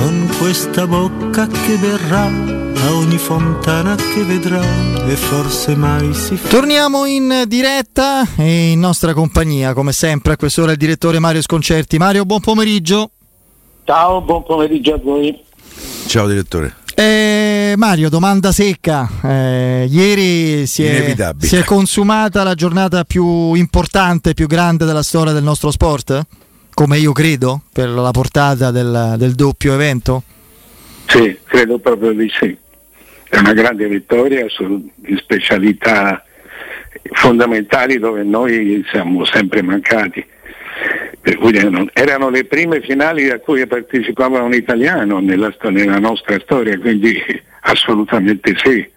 con 0.00 0.34
questa 0.38 0.86
bocca 0.86 1.46
che 1.46 1.76
verrà 1.76 2.24
a 2.24 2.94
ogni 2.94 3.18
fontana 3.18 3.94
che 3.96 4.24
vedrà 4.24 4.62
e 5.06 5.14
forse 5.14 5.76
mai 5.76 6.14
si 6.14 6.36
fa. 6.36 6.48
Torniamo 6.48 7.04
in 7.04 7.44
diretta 7.46 8.26
e 8.38 8.70
in 8.70 8.80
nostra 8.80 9.12
compagnia, 9.12 9.74
come 9.74 9.92
sempre, 9.92 10.32
a 10.32 10.36
quest'ora 10.38 10.72
il 10.72 10.78
direttore 10.78 11.18
Mario 11.18 11.42
Sconcerti. 11.42 11.98
Mario, 11.98 12.24
buon 12.24 12.40
pomeriggio. 12.40 13.10
Ciao, 13.84 14.22
buon 14.22 14.42
pomeriggio 14.42 14.94
a 14.94 14.98
voi. 14.98 15.38
Ciao 16.06 16.26
direttore. 16.26 16.76
Eh, 16.94 17.74
Mario, 17.76 18.08
domanda 18.08 18.52
secca. 18.52 19.06
Eh, 19.22 19.86
ieri 19.90 20.66
si 20.66 20.82
è, 20.82 21.14
si 21.40 21.56
è 21.56 21.64
consumata 21.64 22.42
la 22.42 22.54
giornata 22.54 23.04
più 23.04 23.52
importante, 23.52 24.32
più 24.32 24.46
grande 24.46 24.86
della 24.86 25.02
storia 25.02 25.34
del 25.34 25.42
nostro 25.42 25.70
sport? 25.70 26.26
Come 26.80 26.96
io 26.96 27.12
credo, 27.12 27.60
per 27.74 27.90
la 27.90 28.10
portata 28.10 28.70
del, 28.70 29.16
del 29.18 29.34
doppio 29.34 29.74
evento? 29.74 30.22
Sì, 31.08 31.36
credo 31.44 31.78
proprio 31.78 32.12
di 32.12 32.26
sì. 32.34 32.56
È 33.28 33.36
una 33.36 33.52
grande 33.52 33.86
vittoria 33.86 34.48
su 34.48 34.88
specialità 35.18 36.24
fondamentali 37.12 37.98
dove 37.98 38.22
noi 38.22 38.82
siamo 38.90 39.26
sempre 39.26 39.60
mancati. 39.60 40.24
erano 41.92 42.30
le 42.30 42.44
prime 42.46 42.80
finali 42.80 43.28
a 43.28 43.38
cui 43.40 43.66
partecipava 43.66 44.40
un 44.40 44.54
italiano 44.54 45.18
nella, 45.20 45.54
nella 45.64 45.98
nostra 45.98 46.40
storia, 46.40 46.78
quindi 46.78 47.22
assolutamente 47.60 48.54
sì, 48.56 48.88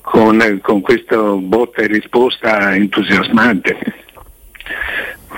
con, 0.00 0.58
con 0.60 0.80
questa 0.80 1.16
botta 1.16 1.82
e 1.82 1.86
risposta 1.86 2.74
entusiasmante 2.74 3.99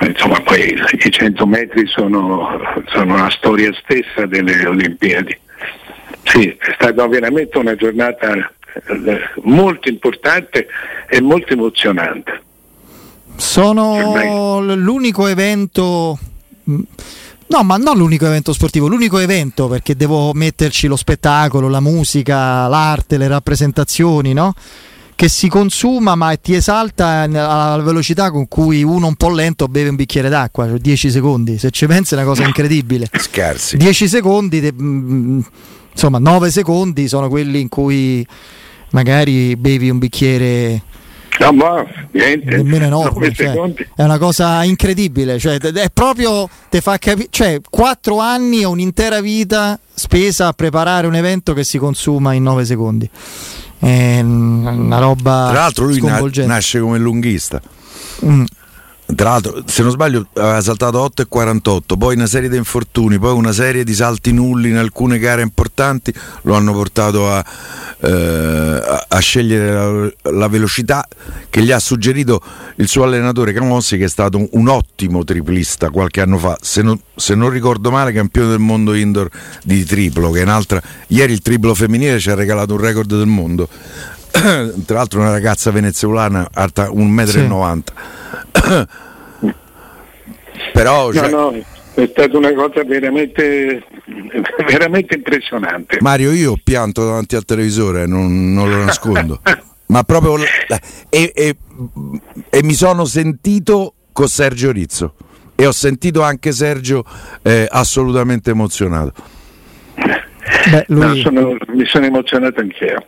insomma 0.05 0.39
poi 0.41 0.73
i 0.73 1.11
100 1.11 1.45
metri 1.45 1.87
sono, 1.87 2.59
sono 2.87 3.15
la 3.15 3.29
storia 3.29 3.71
stessa 3.83 4.25
delle 4.25 4.65
Olimpiadi. 4.65 5.37
Sì, 6.23 6.47
è 6.47 6.73
stata 6.75 7.07
veramente 7.07 7.57
una 7.57 7.75
giornata 7.75 8.33
eh, 8.33 9.19
molto 9.43 9.89
importante 9.89 10.67
e 11.09 11.21
molto 11.21 11.53
emozionante. 11.53 12.41
Sono 13.35 14.61
l'unico 14.75 15.27
evento, 15.27 16.17
no 16.63 17.63
ma 17.63 17.77
non 17.77 17.97
l'unico 17.97 18.25
evento 18.25 18.53
sportivo, 18.53 18.87
l'unico 18.87 19.17
evento 19.17 19.67
perché 19.67 19.95
devo 19.95 20.33
metterci 20.33 20.87
lo 20.87 20.95
spettacolo, 20.95 21.67
la 21.67 21.79
musica, 21.79 22.67
l'arte, 22.67 23.17
le 23.17 23.27
rappresentazioni, 23.27 24.33
no? 24.33 24.53
Che 25.23 25.29
si 25.29 25.47
consuma 25.47 26.15
ma 26.15 26.35
ti 26.35 26.53
esalta 26.53 27.21
alla 27.21 27.81
velocità 27.81 28.29
con 28.29 28.49
cui 28.49 28.83
uno 28.83 29.07
un 29.07 29.15
po' 29.15 29.29
lento 29.29 29.69
beve 29.69 29.87
un 29.87 29.95
bicchiere 29.95 30.27
d'acqua, 30.27 30.67
cioè 30.67 30.77
10 30.77 31.11
secondi, 31.11 31.57
se 31.57 31.69
ci 31.69 31.85
pensi 31.85 32.13
è 32.13 32.17
una 32.17 32.25
cosa 32.25 32.43
incredibile. 32.43 33.07
Scarsi. 33.17 33.77
10 33.77 34.09
secondi, 34.09 34.59
de, 34.59 34.73
mm, 34.73 35.39
insomma 35.93 36.17
9 36.17 36.51
secondi 36.51 37.07
sono 37.07 37.29
quelli 37.29 37.61
in 37.61 37.69
cui 37.69 38.27
magari 38.89 39.55
bevi 39.55 39.89
un 39.89 39.97
bicchiere... 39.97 40.81
No, 41.39 41.53
ma 41.53 41.85
niente. 42.11 42.57
Nemmeno 42.57 42.83
enorme, 42.83 43.33
cioè, 43.33 43.53
è 43.95 44.03
una 44.03 44.17
cosa 44.17 44.61
incredibile, 44.65 45.39
cioè, 45.39 45.57
è 45.57 45.89
proprio 45.89 46.49
te 46.69 46.81
fa 46.81 46.97
capire, 46.97 47.29
cioè 47.29 47.61
4 47.67 48.19
anni 48.19 48.65
o 48.65 48.71
un'intera 48.71 49.21
vita 49.21 49.79
spesa 49.93 50.47
a 50.47 50.51
preparare 50.53 51.07
un 51.07 51.15
evento 51.15 51.53
che 51.53 51.63
si 51.63 51.77
consuma 51.77 52.33
in 52.33 52.43
9 52.43 52.65
secondi 52.65 53.09
è 53.83 54.21
una 54.21 54.97
roba 54.99 55.49
tra 55.51 55.59
l'altro 55.61 55.85
lui 55.85 56.01
na- 56.01 56.21
nasce 56.45 56.79
come 56.79 56.97
lunghista 56.97 57.61
mm. 58.25 58.43
Tra 59.15 59.31
l'altro 59.31 59.63
se 59.65 59.81
non 59.81 59.91
sbaglio 59.91 60.27
aveva 60.33 60.61
saltato 60.61 60.99
8 60.99 61.21
e 61.23 61.25
48 61.27 61.97
poi 61.97 62.15
una 62.15 62.25
serie 62.25 62.49
di 62.49 62.57
infortuni 62.57 63.19
poi 63.19 63.33
una 63.33 63.51
serie 63.51 63.83
di 63.83 63.93
salti 63.93 64.31
nulli 64.31 64.69
in 64.69 64.77
alcune 64.77 65.19
gare 65.19 65.41
importanti 65.41 66.13
lo 66.43 66.55
hanno 66.55 66.71
portato 66.71 67.29
a, 67.29 67.43
eh, 67.99 69.03
a 69.07 69.19
scegliere 69.19 69.71
la, 70.23 70.31
la, 70.31 70.47
velocità 70.47 71.07
che 71.49 71.61
gli 71.61 71.71
ha 71.71 71.79
suggerito 71.79 72.41
il 72.75 72.87
suo 72.87 73.03
allenatore 73.03 73.53
Camossi 73.53 73.97
che 73.97 74.05
è 74.05 74.09
stato 74.09 74.37
un, 74.37 74.47
un 74.51 74.67
ottimo 74.67 75.23
triplista 75.23 75.89
qualche 75.89 76.19
anno 76.19 76.37
fa. 76.37 76.57
Se 76.59 76.81
non, 76.81 76.99
se 77.15 77.35
non, 77.35 77.49
ricordo 77.49 77.91
male 77.91 78.11
campione 78.11 78.49
del 78.49 78.59
mondo 78.59 78.93
indoor 78.93 79.29
di 79.63 79.85
triplo 79.85 80.31
che 80.31 80.41
è 80.41 80.43
un'altra 80.43 80.81
ieri 81.07 81.31
il 81.31 81.41
triplo 81.41 81.73
femminile 81.73 82.19
ci 82.19 82.29
ha 82.29 82.35
regalato 82.35 82.73
un 82.73 82.79
record 82.79 83.15
del 83.15 83.27
mondo 83.27 83.69
tra 84.85 84.97
l'altro 84.97 85.19
una 85.19 85.29
ragazza 85.29 85.69
venezuelana 85.69 86.49
alta 86.53 86.89
1,90 86.89 87.81
m 88.61 88.85
però 90.73 91.13
cioè... 91.13 91.29
no, 91.29 91.51
no, 91.51 91.63
è 91.93 92.09
stata 92.11 92.37
una 92.37 92.51
cosa 92.53 92.83
veramente, 92.83 93.83
veramente 94.67 95.15
impressionante. 95.15 95.97
Mario 96.01 96.31
io 96.31 96.53
ho 96.53 96.59
pianto 96.61 97.05
davanti 97.05 97.35
al 97.35 97.45
televisore 97.45 98.07
non, 98.07 98.53
non 98.53 98.69
lo 98.69 98.83
nascondo. 98.83 99.41
Ma 99.85 100.01
proprio 100.03 100.37
e, 101.09 101.31
e, 101.35 101.55
e, 102.49 102.63
mi 102.63 102.73
sono 102.73 103.05
sentito 103.05 103.93
con 104.11 104.27
Sergio 104.27 104.71
Rizzo. 104.71 105.13
E 105.55 105.67
ho 105.67 105.71
sentito 105.71 106.23
anche 106.23 106.51
Sergio 106.51 107.05
eh, 107.43 107.67
assolutamente 107.69 108.49
emozionato. 108.49 109.13
Beh, 109.93 110.85
lui... 110.87 111.05
no, 111.05 111.15
sono, 111.17 111.57
mi 111.67 111.85
sono 111.85 112.05
emozionato 112.05 112.59
anch'io 112.61 113.05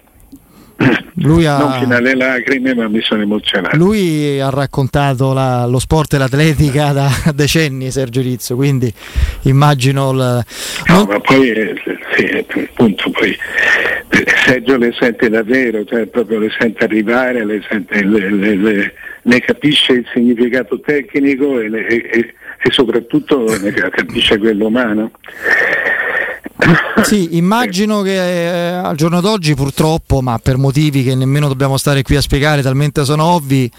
lui 1.16 1.46
ha... 1.46 1.58
non 1.58 1.80
fino 1.80 1.96
alle 1.96 2.16
lacrime 2.16 2.74
ma 2.76 2.88
mi 2.88 3.02
sono 3.02 3.22
emozionato. 3.22 3.78
Lui 3.78 4.40
ha 4.40 4.50
raccontato 4.50 5.34
la, 5.34 5.66
lo 5.66 5.80
sport 5.80 6.14
e 6.14 6.18
l'atletica 6.18 6.92
da 6.92 7.10
decenni 7.34 7.92
Sergio 7.92 8.22
Rizzo 8.22 8.56
quindi 8.56 8.92
immagino 9.44 10.12
la... 10.12 10.44
no 10.88 10.96
non... 10.96 11.08
ma 11.08 11.20
poi 11.20 11.50
eh, 11.52 11.76
sì, 12.16 12.46
appunto 12.70 13.10
poi 13.12 13.38
eh, 14.10 14.26
Sergio 14.46 14.78
le 14.78 14.94
sente 15.00 15.30
davvero 15.30 15.86
cioè 15.86 16.06
proprio 16.08 16.40
le 16.40 16.52
sente 16.58 16.84
arrivare 16.84 17.46
le, 17.46 17.62
sente, 17.70 18.04
le, 18.04 18.30
le, 18.30 18.94
ne 19.22 19.40
capisce 19.40 19.94
il 19.94 20.06
significato 20.14 20.80
tecnico 20.82 21.60
e, 21.60 21.70
e, 21.72 22.34
e 22.62 22.72
soprattutto 22.72 23.46
ne 23.60 23.72
capisce 23.72 24.38
quello 24.38 24.68
umano 24.68 25.12
sì, 27.04 27.36
immagino 27.38 28.02
che 28.02 28.16
eh, 28.16 28.72
al 28.72 28.96
giorno 28.96 29.22
d'oggi 29.22 29.54
purtroppo, 29.56 30.22
ma 30.22 30.40
per 30.40 30.58
motivi 30.58 31.04
che 31.04 31.16
nemmeno 31.16 31.48
dobbiamo 31.48 31.78
stare 31.78 32.02
qui 32.02 32.16
a 32.16 32.22
spiegare, 32.22 32.62
talmente 32.62 33.04
sono 33.04 33.24
ovvi, 33.26 33.70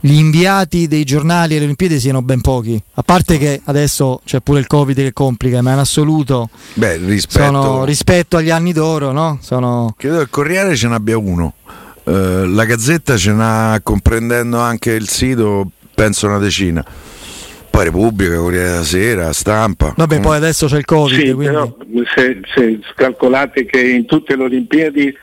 gli 0.00 0.12
inviati 0.12 0.86
dei 0.86 1.04
giornali 1.04 1.56
alle 1.56 1.64
Olimpiadi 1.64 1.98
siano 1.98 2.22
ben 2.22 2.40
pochi. 2.40 2.80
A 2.94 3.02
parte 3.02 3.38
che 3.38 3.60
adesso 3.64 4.20
c'è 4.24 4.40
pure 4.40 4.60
il 4.60 4.66
Covid 4.66 4.96
che 4.96 5.12
complica, 5.12 5.62
ma 5.62 5.72
in 5.72 5.78
assoluto 5.78 6.50
Beh, 6.74 6.96
rispetto... 6.98 7.44
Sono, 7.44 7.84
rispetto 7.84 8.36
agli 8.36 8.50
anni 8.50 8.72
d'oro, 8.72 9.12
no? 9.12 9.38
Sono... 9.40 9.94
Credo 9.96 10.16
che 10.16 10.22
il 10.22 10.30
Corriere 10.30 10.76
ce 10.76 10.88
n'abbia 10.88 11.16
uno. 11.16 11.54
Uh, 12.04 12.44
la 12.44 12.64
Gazzetta 12.66 13.16
ce 13.16 13.32
n'ha, 13.32 13.80
comprendendo 13.82 14.58
anche 14.58 14.90
il 14.92 15.08
sito, 15.08 15.70
penso 15.94 16.26
una 16.26 16.38
decina 16.38 16.84
poi 17.74 17.84
Repubblica, 17.86 18.36
Corriere 18.36 18.68
della 18.68 18.82
Sera, 18.84 19.32
Stampa. 19.32 19.94
Vabbè, 19.96 20.20
poi 20.20 20.36
adesso 20.36 20.66
c'è 20.66 20.78
il 20.78 20.84
Covid. 20.84 21.18
Sì, 21.18 21.32
quindi... 21.32 21.44
però 21.46 21.76
se, 22.14 22.40
se, 22.54 22.78
calcolate 22.94 23.64
che 23.64 23.80
in 23.80 24.06
tutte 24.06 24.36
le 24.36 24.44
Olimpiadi 24.44 25.16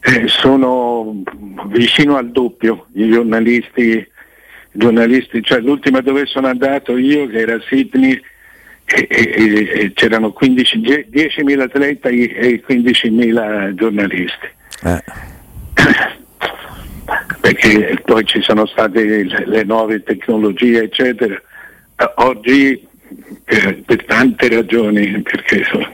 eh, 0.00 0.28
sono 0.28 1.22
vicino 1.68 2.16
al 2.18 2.30
doppio 2.32 2.88
i 2.92 3.08
giornalisti, 3.10 4.06
giornalisti, 4.72 5.42
cioè 5.42 5.60
l'ultima 5.60 6.00
dove 6.00 6.26
sono 6.26 6.48
andato 6.48 6.98
io 6.98 7.26
che 7.28 7.38
era 7.38 7.58
Sydney 7.66 8.20
e, 8.84 9.08
e, 9.08 9.70
e 9.80 9.92
c'erano 9.94 10.32
15, 10.32 10.78
10.000 11.10 11.60
atleti 11.60 12.26
e 12.26 12.62
15.000 12.68 13.74
giornalisti. 13.74 14.46
Eh. 14.84 15.02
Perché 17.40 18.02
poi 18.04 18.24
ci 18.26 18.42
sono 18.42 18.66
state 18.66 19.02
le, 19.02 19.46
le 19.46 19.64
nuove 19.64 20.02
tecnologie, 20.02 20.82
eccetera 20.82 21.40
oggi 22.16 22.86
per, 23.44 23.82
per, 23.84 24.04
tante 24.04 24.48
ragioni, 24.48 25.20
perché 25.22 25.64
sono, 25.64 25.90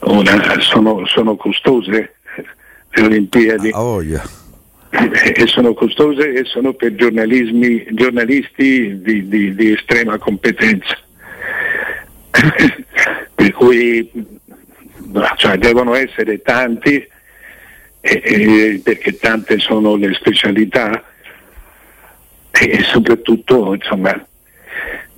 una, 0.00 0.60
sono, 0.60 1.06
sono 1.06 1.36
costose 1.36 2.14
le 2.90 3.02
Olimpiadi. 3.02 3.70
Ah, 3.70 3.82
oh 3.82 4.02
yeah. 4.02 4.22
E 4.90 5.46
sono 5.46 5.72
costose 5.72 6.34
e 6.34 6.44
sono 6.44 6.74
per 6.74 6.94
giornalisti 6.94 9.00
di, 9.00 9.26
di, 9.26 9.54
di 9.54 9.72
estrema 9.72 10.18
competenza. 10.18 10.98
per 13.34 13.52
cui 13.52 14.10
cioè 15.36 15.58
devono 15.58 15.94
essere 15.94 16.40
tanti 16.42 17.06
eh, 18.00 18.80
perché 18.82 19.16
tante 19.16 19.58
sono 19.58 19.96
le 19.96 20.12
specialità 20.14 21.04
e 22.50 22.82
soprattutto 22.82 23.74
insomma, 23.74 24.26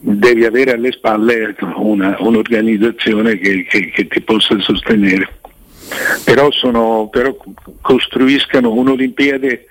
devi 0.04 0.44
avere 0.44 0.72
alle 0.72 0.92
spalle 0.92 1.56
una, 1.76 2.16
un'organizzazione 2.18 3.38
che, 3.38 3.64
che, 3.64 3.90
che, 3.90 4.06
ti 4.06 4.20
possa 4.20 4.58
sostenere. 4.60 5.28
Però, 6.24 6.50
sono, 6.50 7.08
però 7.10 7.34
costruiscano 7.80 8.72
un'Olimpiade 8.72 9.66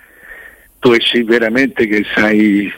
dove 0.80 1.00
sì 1.00 1.24
veramente 1.24 1.88
che 1.88 2.03
sai 2.13 2.69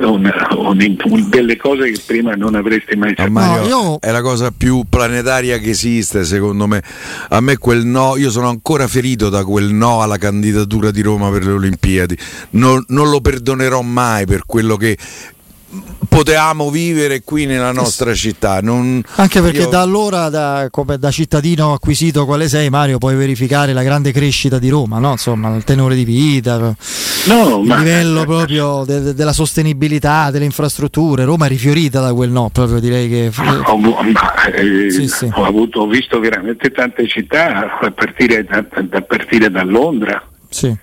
una, 0.00 0.46
un, 0.56 0.96
un, 1.04 1.28
delle 1.30 1.56
cose 1.56 1.90
che 1.90 2.02
prima 2.04 2.34
non 2.34 2.54
avresti 2.54 2.96
mai 2.96 3.14
saputo. 3.16 3.40
No, 3.40 3.66
io... 3.66 3.98
È 3.98 4.10
la 4.10 4.20
cosa 4.20 4.52
più 4.54 4.84
planetaria 4.86 5.56
che 5.56 5.70
esiste 5.70 6.24
secondo 6.24 6.66
me. 6.66 6.82
A 7.30 7.40
me 7.40 7.56
quel 7.56 7.86
no, 7.86 8.18
io 8.18 8.30
sono 8.30 8.50
ancora 8.50 8.86
ferito 8.86 9.30
da 9.30 9.42
quel 9.42 9.72
no 9.72 10.02
alla 10.02 10.18
candidatura 10.18 10.90
di 10.90 11.00
Roma 11.00 11.30
per 11.30 11.46
le 11.46 11.52
Olimpiadi. 11.52 12.18
Non, 12.50 12.84
non 12.88 13.08
lo 13.08 13.22
perdonerò 13.22 13.80
mai 13.80 14.26
per 14.26 14.44
quello 14.44 14.76
che 14.76 14.98
potevamo 16.16 16.70
vivere 16.70 17.22
qui 17.22 17.44
nella 17.44 17.72
nostra 17.72 18.14
città. 18.14 18.60
Non, 18.62 19.02
Anche 19.16 19.42
perché 19.42 19.60
io... 19.60 19.68
da 19.68 19.82
allora, 19.82 20.30
da, 20.30 20.68
come 20.70 20.96
da 20.96 21.10
cittadino 21.10 21.74
acquisito 21.74 22.24
quale 22.24 22.48
sei, 22.48 22.70
Mario, 22.70 22.96
puoi 22.96 23.14
verificare 23.16 23.74
la 23.74 23.82
grande 23.82 24.12
crescita 24.12 24.58
di 24.58 24.70
Roma, 24.70 24.98
no? 24.98 25.10
Insomma, 25.10 25.54
il 25.54 25.64
tenore 25.64 25.94
di 25.94 26.04
vita, 26.04 26.56
no, 26.56 27.60
il 27.60 27.66
ma... 27.66 27.76
livello 27.76 28.24
proprio 28.24 28.84
de- 28.86 29.00
de- 29.00 29.14
della 29.14 29.34
sostenibilità, 29.34 30.30
delle 30.30 30.46
infrastrutture. 30.46 31.24
Roma 31.24 31.46
è 31.46 31.48
rifiorita 31.48 32.00
da 32.00 32.14
quel 32.14 32.30
no, 32.30 32.48
proprio 32.50 32.80
direi 32.80 33.08
che. 33.08 33.30
Ho, 33.64 33.76
ma, 33.76 34.34
eh, 34.52 34.90
sì, 34.90 35.08
sì. 35.08 35.30
ho, 35.30 35.44
avuto, 35.44 35.80
ho 35.80 35.86
visto 35.86 36.18
veramente 36.18 36.70
tante 36.70 37.06
città 37.06 37.78
a 37.78 37.90
partire 37.90 38.42
da, 38.44 38.64
da, 38.82 39.02
partire 39.02 39.50
da 39.50 39.62
Londra. 39.64 40.26
Sì. 40.48 40.74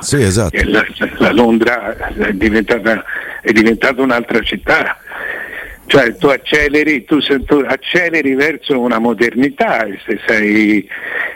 Sì, 0.00 0.22
esatto. 0.22 0.58
La, 0.64 0.84
la 1.18 1.32
Londra 1.32 1.96
è 2.14 2.32
diventata 2.32 3.04
è 3.42 3.52
diventata 3.52 4.02
un'altra 4.02 4.40
città. 4.40 4.96
Cioè 5.86 6.14
tu 6.16 6.28
acceleri, 6.28 7.04
tu, 7.04 7.18
tu 7.18 7.64
acceleri 7.66 8.34
verso 8.36 8.78
una 8.78 9.00
modernità 9.00 9.84
se 10.06 10.20
sei, 10.24 10.88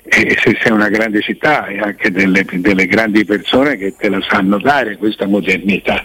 eh, 0.05 0.39
se 0.41 0.57
sei, 0.63 0.71
una 0.71 0.89
grande 0.89 1.23
città 1.23 1.67
e 1.67 1.81
anche 1.81 2.13
delle, 2.13 2.47
delle, 2.49 2.87
grandi 2.87 3.25
persone 3.25 3.77
che 3.77 3.97
te 3.99 4.09
la 4.09 4.21
sanno 4.31 4.61
dare 4.61 4.97
questa 4.97 5.27
modernità. 5.27 6.05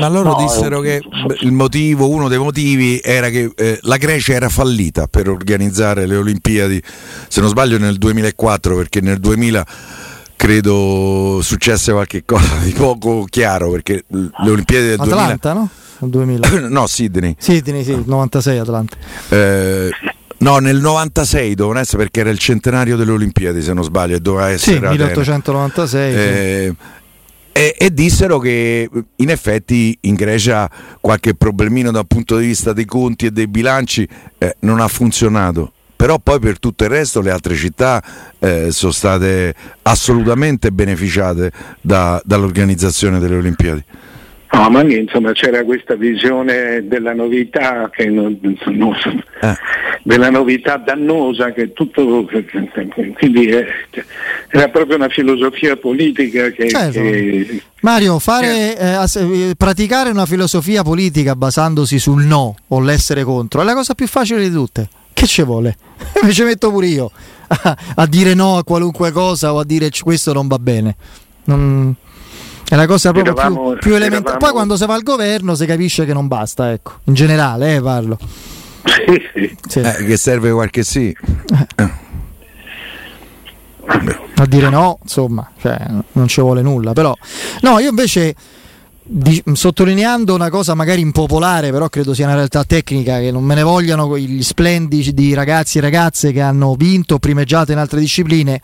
Ma 0.00 0.08
loro 0.08 0.30
no, 0.30 0.36
dissero 0.40 0.80
che 0.80 1.00
il 1.38 1.52
motivo, 1.52 2.08
uno 2.08 2.26
dei 2.26 2.38
motivi 2.38 2.98
era 3.00 3.28
che 3.28 3.52
eh, 3.54 3.78
la 3.82 3.96
Grecia 3.96 4.32
era 4.32 4.48
fallita 4.48 5.06
per 5.06 5.28
organizzare 5.28 6.04
le 6.06 6.16
Olimpiadi, 6.16 6.82
se 7.28 7.40
non 7.40 7.48
sbaglio 7.48 7.78
nel 7.78 7.96
2004 7.96 8.74
perché 8.74 9.00
nel 9.00 9.18
2000 9.18 9.66
credo 10.38 11.40
successe 11.42 11.90
qualche 11.90 12.24
cosa 12.24 12.58
di 12.62 12.70
poco 12.70 13.24
chiaro 13.28 13.72
perché 13.72 14.04
le 14.06 14.50
Olimpiadi 14.50 14.86
del 14.86 15.00
Atlanta, 15.00 15.52
2000 15.52 15.70
no? 15.98 16.08
2000. 16.08 16.68
no, 16.70 16.86
Sydney. 16.86 17.34
Sydney, 17.36 17.82
sì, 17.82 18.00
96 18.06 18.58
Atlanta. 18.58 18.96
Eh, 19.30 19.90
no, 20.38 20.58
nel 20.58 20.78
96 20.78 21.54
dovevano 21.56 21.80
essere 21.80 21.98
perché 21.98 22.20
era 22.20 22.30
il 22.30 22.38
centenario 22.38 22.96
delle 22.96 23.10
Olimpiadi, 23.10 23.60
se 23.60 23.72
non 23.72 23.82
sbaglio, 23.82 24.14
e 24.14 24.20
doveva 24.20 24.48
essere 24.50 24.76
sì, 24.76 24.86
1896. 24.86 26.14
Eh, 26.14 26.66
sì. 26.68 26.96
E, 27.50 27.74
e, 27.76 27.92
dissero 27.92 28.38
che 28.38 28.88
in 29.16 29.30
effetti 29.30 29.98
in 30.02 30.14
Grecia 30.14 30.70
qualche 31.00 31.34
problemino 31.34 31.90
dal 31.90 32.06
punto 32.06 32.36
di 32.36 32.46
vista 32.46 32.72
dei 32.72 32.84
conti 32.84 33.26
e 33.26 33.32
dei 33.32 33.48
bilanci 33.48 34.08
eh, 34.38 34.54
non 34.60 34.78
ha 34.78 34.86
funzionato 34.86 35.72
però 35.98 36.20
poi 36.20 36.38
per 36.38 36.60
tutto 36.60 36.84
il 36.84 36.90
resto 36.90 37.20
le 37.20 37.32
altre 37.32 37.56
città 37.56 38.00
eh, 38.38 38.70
sono 38.70 38.92
state 38.92 39.52
assolutamente 39.82 40.70
beneficiate 40.70 41.50
da, 41.80 42.22
dall'organizzazione 42.24 43.18
delle 43.18 43.34
Olimpiadi. 43.34 43.84
No, 44.52 44.70
ma 44.70 44.82
insomma 44.82 45.32
c'era 45.32 45.64
questa 45.64 45.96
visione 45.96 46.86
della 46.86 47.14
novità, 47.14 47.90
non, 48.06 48.38
non, 48.66 48.96
eh. 49.40 49.54
della 50.04 50.30
novità 50.30 50.76
dannosa 50.76 51.52
che 51.52 51.72
tutto 51.72 52.26
quindi 53.14 53.46
eh, 53.48 53.66
era 54.50 54.68
proprio 54.68 54.96
una 54.96 55.08
filosofia 55.08 55.76
politica 55.76 56.48
che, 56.50 56.68
certo. 56.68 57.00
che 57.00 57.60
Mario, 57.80 58.20
fare, 58.20 58.78
eh, 58.78 58.94
eh, 59.02 59.54
praticare 59.56 60.10
una 60.10 60.26
filosofia 60.26 60.84
politica 60.84 61.34
basandosi 61.34 61.98
sul 61.98 62.22
no 62.22 62.54
o 62.68 62.80
l'essere 62.80 63.24
contro 63.24 63.62
è 63.62 63.64
la 63.64 63.74
cosa 63.74 63.94
più 63.94 64.06
facile 64.06 64.40
di 64.40 64.50
tutte 64.50 64.88
che 65.18 65.26
ci 65.26 65.42
vuole? 65.42 65.76
Mi 66.22 66.32
ci 66.32 66.44
metto 66.44 66.70
pure 66.70 66.86
io 66.86 67.10
a, 67.48 67.76
a, 67.96 68.06
dire 68.06 68.34
no 68.34 68.58
a 68.58 68.64
qualunque 68.64 69.10
cosa 69.10 69.52
o 69.52 69.58
a 69.58 69.64
dire 69.64 69.90
questo 70.00 70.32
non 70.32 70.46
va 70.46 70.58
bene. 70.58 70.96
Non, 71.44 71.94
è 72.68 72.76
la 72.76 72.86
cosa 72.86 73.10
proprio 73.10 73.34
eravamo, 73.34 73.70
più, 73.70 73.78
più 73.78 73.94
elementare. 73.96 74.38
Poi 74.38 74.52
quando 74.52 74.76
si 74.76 74.86
va 74.86 74.94
al 74.94 75.02
governo 75.02 75.54
si 75.56 75.66
capisce 75.66 76.04
che 76.04 76.12
non 76.12 76.28
basta, 76.28 76.70
ecco. 76.70 76.98
In 77.04 77.14
generale, 77.14 77.76
eh, 77.76 77.82
parlo. 77.82 78.16
Sì, 78.84 79.20
sì. 79.34 79.56
sì. 79.66 79.80
Eh, 79.80 80.04
che 80.04 80.16
serve 80.16 80.52
qualche 80.52 80.84
sì. 80.84 81.08
Eh. 81.76 82.06
A 84.36 84.46
dire 84.46 84.68
no, 84.68 84.98
insomma, 85.02 85.50
cioè, 85.60 85.78
non 86.12 86.28
ci 86.28 86.40
vuole 86.40 86.62
nulla. 86.62 86.92
Però, 86.92 87.12
no, 87.62 87.78
io 87.80 87.88
invece 87.88 88.34
di, 89.10 89.42
sottolineando 89.54 90.34
una 90.34 90.50
cosa 90.50 90.74
magari 90.74 91.00
impopolare, 91.00 91.70
però 91.70 91.88
credo 91.88 92.12
sia 92.12 92.26
una 92.26 92.34
realtà 92.34 92.64
tecnica, 92.64 93.18
che 93.18 93.30
non 93.30 93.42
me 93.42 93.54
ne 93.54 93.62
vogliano 93.62 94.18
gli 94.18 94.42
splendidi 94.42 95.32
ragazzi 95.32 95.78
e 95.78 95.80
ragazze 95.80 96.30
che 96.30 96.42
hanno 96.42 96.74
vinto 96.74 97.14
o 97.14 97.18
primeggiato 97.18 97.72
in 97.72 97.78
altre 97.78 98.00
discipline. 98.00 98.60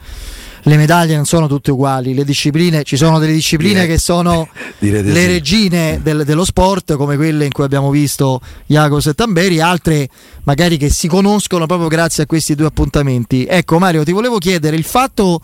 Le 0.67 0.77
medaglie 0.77 1.17
non 1.17 1.25
sono 1.25 1.47
tutte 1.47 1.71
uguali, 1.71 2.15
le 2.15 2.25
discipline, 2.25 2.85
ci 2.85 2.97
sono 2.97 3.19
delle 3.19 3.33
discipline 3.33 3.83
Dire, 3.83 3.87
che 3.87 3.99
sono 3.99 4.49
le 4.81 5.03
sì. 5.03 5.27
regine 5.27 6.01
del, 6.03 6.25
dello 6.25 6.45
sport, 6.45 6.97
come 6.97 7.17
quelle 7.17 7.47
in 7.47 7.53
cui 7.53 7.65
abbiamo 7.65 7.91
visto 7.91 8.41
Jacos 8.67 9.07
e 9.07 9.15
Tamberi, 9.15 9.61
altre 9.61 10.09
magari 10.45 10.77
che 10.77 10.91
si 10.91 11.09
conoscono 11.09 11.67
proprio 11.67 11.89
grazie 11.89 12.23
a 12.23 12.27
questi 12.27 12.55
due 12.55 12.67
appuntamenti. 12.67 13.47
Ecco 13.49 13.79
Mario, 13.79 14.05
ti 14.05 14.13
volevo 14.13 14.39
chiedere 14.39 14.77
il 14.77 14.85
fatto 14.85 15.41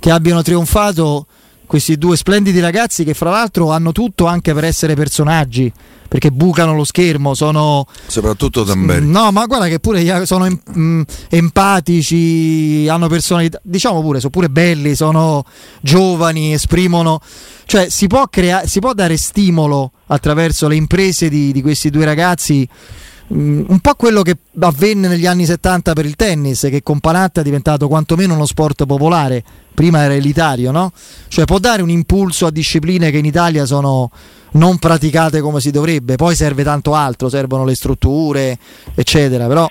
che 0.00 0.10
abbiano 0.10 0.42
trionfato 0.42 1.26
questi 1.68 1.96
due 1.96 2.16
splendidi 2.16 2.58
ragazzi 2.58 3.04
che 3.04 3.14
fra 3.14 3.30
l'altro 3.30 3.70
hanno 3.70 3.92
tutto 3.92 4.26
anche 4.26 4.52
per 4.54 4.64
essere 4.64 4.94
personaggi 4.94 5.70
perché 6.08 6.30
bucano 6.30 6.74
lo 6.74 6.84
schermo, 6.84 7.34
sono 7.34 7.86
soprattutto 8.06 8.64
Tamberi. 8.64 9.06
No, 9.06 9.30
ma 9.30 9.44
guarda 9.44 9.68
che 9.68 9.78
pure 9.78 10.24
sono 10.24 10.46
em, 10.46 10.58
mm, 10.74 11.02
empatici, 11.28 12.88
hanno 12.88 13.08
personalità, 13.08 13.60
diciamo 13.62 14.00
pure, 14.00 14.18
sono 14.18 14.30
pure 14.30 14.48
belli, 14.48 14.94
sono 14.96 15.44
giovani, 15.82 16.54
esprimono 16.54 17.20
cioè 17.66 17.90
si 17.90 18.06
può, 18.06 18.26
crea- 18.28 18.66
si 18.66 18.80
può 18.80 18.94
dare 18.94 19.18
stimolo 19.18 19.92
attraverso 20.06 20.68
le 20.68 20.76
imprese 20.76 21.28
di, 21.28 21.52
di 21.52 21.60
questi 21.60 21.90
due 21.90 22.06
ragazzi 22.06 22.66
Mm, 22.66 23.17
un 23.28 23.78
po' 23.80 23.94
quello 23.94 24.22
che 24.22 24.36
avvenne 24.60 25.08
negli 25.08 25.26
anni 25.26 25.44
70 25.44 25.92
per 25.92 26.04
il 26.04 26.16
tennis, 26.16 26.66
che 26.70 26.82
con 26.82 27.00
Panatta 27.00 27.40
è 27.40 27.44
diventato 27.44 27.88
quantomeno 27.88 28.34
uno 28.34 28.46
sport 28.46 28.86
popolare, 28.86 29.42
prima 29.74 30.02
era 30.02 30.14
elitario, 30.14 30.70
no? 30.70 30.92
Cioè 31.28 31.44
può 31.44 31.58
dare 31.58 31.82
un 31.82 31.90
impulso 31.90 32.46
a 32.46 32.50
discipline 32.50 33.10
che 33.10 33.18
in 33.18 33.24
Italia 33.24 33.64
sono 33.64 34.10
non 34.52 34.78
praticate 34.78 35.40
come 35.40 35.60
si 35.60 35.70
dovrebbe, 35.70 36.16
poi 36.16 36.34
serve 36.34 36.62
tanto 36.62 36.94
altro, 36.94 37.28
servono 37.28 37.64
le 37.64 37.74
strutture, 37.74 38.56
eccetera, 38.94 39.46
però... 39.46 39.68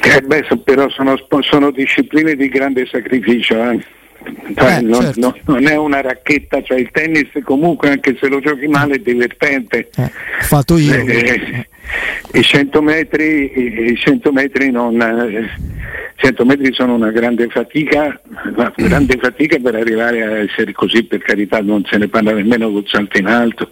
Eh 0.00 0.20
beh, 0.20 0.46
però 0.64 0.88
sono, 0.88 1.16
sono 1.40 1.70
discipline 1.70 2.34
di 2.34 2.48
grande 2.48 2.86
sacrificio, 2.90 3.70
eh? 3.70 3.84
Cioè, 4.54 4.78
eh, 4.78 4.80
non, 4.80 5.02
certo. 5.02 5.20
non, 5.20 5.34
non, 5.44 5.66
è 5.66 5.76
una 5.76 6.00
racchetta, 6.00 6.62
cioè 6.62 6.78
il 6.78 6.90
tennis 6.90 7.28
comunque 7.44 7.90
anche 7.90 8.16
se 8.20 8.28
lo 8.28 8.40
giochi 8.40 8.66
male 8.66 8.94
è 8.94 8.98
divertente. 8.98 9.88
Eh, 9.94 10.10
fatto 10.40 10.76
io. 10.78 10.94
Eh, 10.94 11.65
i 12.32 12.42
100 12.42 12.82
metri, 12.82 13.90
i 13.90 13.96
100 13.96 14.32
metri, 14.32 14.70
non, 14.70 14.98
100 16.16 16.44
metri 16.44 16.72
sono 16.72 16.94
una 16.94 17.10
grande 17.10 17.48
fatica, 17.48 18.20
una 18.54 18.72
grande 18.74 19.16
fatica 19.18 19.58
per 19.58 19.74
arrivare 19.74 20.22
a 20.22 20.38
essere 20.38 20.72
così, 20.72 21.04
per 21.04 21.22
carità 21.22 21.60
non 21.60 21.84
se 21.84 21.96
ne 21.98 22.08
parla 22.08 22.32
nemmeno 22.32 22.70
col 22.70 22.86
salto 22.86 23.18
in 23.18 23.26
alto. 23.26 23.70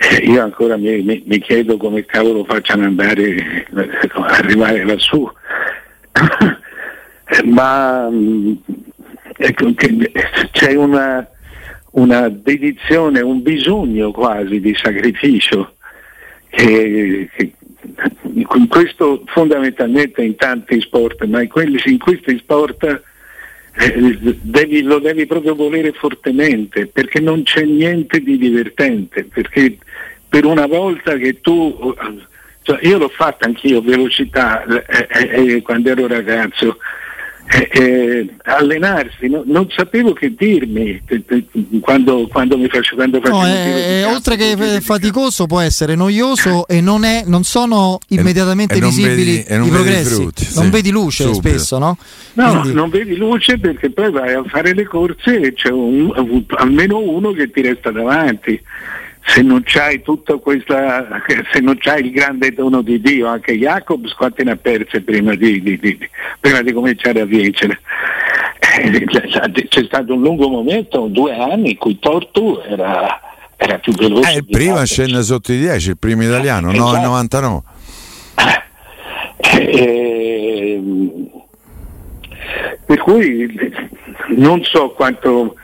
Eh, 0.00 0.26
io 0.26 0.42
ancora 0.42 0.76
mi, 0.76 1.02
mi, 1.02 1.22
mi, 1.26 1.40
chiedo 1.40 1.76
come 1.76 2.04
cavolo 2.04 2.44
facciano 2.44 2.84
andare, 2.84 3.66
arrivare 4.12 4.84
lassù. 4.84 5.28
Ma 7.44 8.08
ecco, 9.36 9.74
c'è 10.52 10.74
una, 10.74 11.26
una 11.92 12.28
dedizione, 12.28 13.20
un 13.20 13.42
bisogno 13.42 14.12
quasi 14.12 14.60
di 14.60 14.74
sacrificio 14.80 15.72
che, 16.48 17.28
in 18.32 18.68
questo 18.68 19.22
fondamentalmente 19.26 20.22
in 20.22 20.36
tanti 20.36 20.80
sport, 20.80 21.24
ma 21.24 21.42
in, 21.42 21.48
quelli, 21.48 21.80
in 21.84 21.98
questi 21.98 22.38
sport 22.38 23.02
eh, 23.78 24.18
devi, 24.20 24.82
lo 24.82 24.98
devi 24.98 25.26
proprio 25.26 25.54
volere 25.54 25.92
fortemente 25.92 26.86
perché 26.86 27.20
non 27.20 27.42
c'è 27.42 27.62
niente 27.64 28.20
di 28.20 28.38
divertente, 28.38 29.24
perché 29.24 29.78
per 30.28 30.44
una 30.44 30.66
volta 30.66 31.16
che 31.16 31.40
tu 31.40 31.94
cioè, 32.68 32.80
io 32.82 32.98
l'ho 32.98 33.08
fatta 33.08 33.46
anch'io, 33.46 33.80
velocità, 33.80 34.62
eh, 34.64 35.06
eh, 35.08 35.54
eh 35.54 35.62
quando 35.62 35.88
ero 35.88 36.06
ragazzo. 36.06 36.76
Eh, 37.50 37.68
eh, 37.72 38.34
allenarsi, 38.44 39.26
no? 39.26 39.42
non 39.46 39.68
sapevo 39.70 40.12
che 40.12 40.34
dirmi 40.36 41.00
quando, 41.80 42.28
quando 42.28 42.58
mi 42.58 42.68
faccio 42.68 42.94
quando 42.94 43.20
no, 43.20 43.42
è, 43.42 44.04
oltre 44.06 44.36
che 44.36 44.82
faticoso 44.82 45.46
può 45.46 45.60
essere 45.60 45.94
noioso 45.94 46.68
e 46.68 46.82
non, 46.82 47.04
è, 47.04 47.22
non 47.24 47.44
sono 47.44 48.00
immediatamente 48.08 48.74
e, 48.74 48.80
visibili 48.80 49.42
vedi, 49.48 49.66
i 49.66 49.70
progressi 49.70 50.14
frutti, 50.14 50.48
non 50.56 50.64
sì, 50.64 50.70
vedi 50.70 50.90
luce 50.90 51.22
subito. 51.22 51.48
spesso 51.48 51.78
no? 51.78 51.96
no 52.34 52.50
Quindi... 52.50 52.72
non 52.74 52.90
vedi 52.90 53.16
luce 53.16 53.58
perché 53.58 53.90
poi 53.90 54.10
vai 54.10 54.34
a 54.34 54.44
fare 54.46 54.74
le 54.74 54.84
corse 54.84 55.40
e 55.40 55.54
c'è 55.54 55.70
un, 55.70 56.44
almeno 56.48 56.98
uno 56.98 57.32
che 57.32 57.50
ti 57.50 57.62
resta 57.62 57.90
davanti 57.90 58.60
se 59.28 59.42
non 59.42 59.62
c'hai 59.62 60.00
tutta 60.00 60.36
questa, 60.38 61.06
se 61.52 61.60
non 61.60 61.76
c'hai 61.78 62.06
il 62.06 62.12
grande 62.12 62.50
dono 62.52 62.80
di 62.80 62.98
Dio, 62.98 63.26
anche 63.26 63.58
Jacobs 63.58 64.14
quante 64.14 64.42
ne 64.42 64.52
ha 64.52 64.56
perse 64.56 65.02
prima 65.02 65.34
di, 65.34 65.60
di, 65.60 65.78
di, 65.78 65.98
prima 66.40 66.62
di 66.62 66.72
cominciare 66.72 67.20
a 67.20 67.24
vincere? 67.26 67.78
Eh, 68.80 69.04
c'è 69.68 69.84
stato 69.84 70.14
un 70.14 70.22
lungo 70.22 70.48
momento, 70.48 71.06
due 71.08 71.34
anni, 71.34 71.72
in 71.72 71.76
cui 71.76 71.98
Tortu 71.98 72.58
era, 72.66 73.20
era 73.56 73.78
più 73.78 73.92
veloce. 73.92 74.32
Eh, 74.32 74.44
prima 74.44 74.84
scende 74.84 75.22
sotto 75.22 75.52
i 75.52 75.58
10, 75.58 75.90
il 75.90 75.98
primo 75.98 76.22
italiano, 76.22 76.70
esatto. 76.70 76.90
no, 76.90 76.96
il 76.96 77.02
99. 77.02 77.62
Eh, 79.50 80.82
per 82.86 82.98
cui 82.98 83.46
non 84.28 84.62
so 84.64 84.90
quanto 84.90 85.54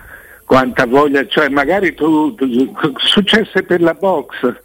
quanta 0.45 0.87
voglia, 0.87 1.27
cioè 1.27 1.49
magari 1.49 1.95
tu, 1.95 2.35
tu 2.35 2.47
successe 2.97 3.63
per 3.63 3.81
la 3.81 3.95
box, 3.95 4.63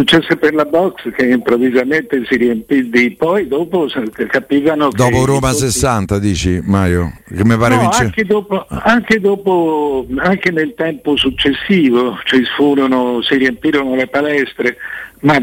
successe 0.00 0.36
per 0.36 0.54
la 0.54 0.64
box 0.64 1.10
che 1.14 1.26
improvvisamente 1.26 2.22
si 2.26 2.36
riempì 2.36 2.88
di 2.88 3.10
poi 3.12 3.46
dopo 3.46 3.86
capivano 4.28 4.88
dopo 4.90 5.24
Roma 5.26 5.52
60 5.52 6.18
dici 6.18 6.60
Mario 6.62 7.12
che 7.28 7.44
mi 7.44 7.56
pare 7.56 7.76
no, 7.76 7.90
anche 7.90 8.24
dopo, 8.24 8.66
anche 8.68 9.20
dopo 9.20 10.06
anche 10.16 10.50
nel 10.50 10.74
tempo 10.74 11.16
successivo 11.16 12.18
cioè 12.24 12.40
furono, 12.56 13.20
si 13.22 13.36
riempirono 13.36 13.94
le 13.94 14.06
palestre 14.06 14.76
ma 15.20 15.38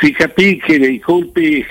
si 0.00 0.12
capì 0.12 0.58
che 0.58 0.78
dei 0.78 0.98
colpi 1.00 1.62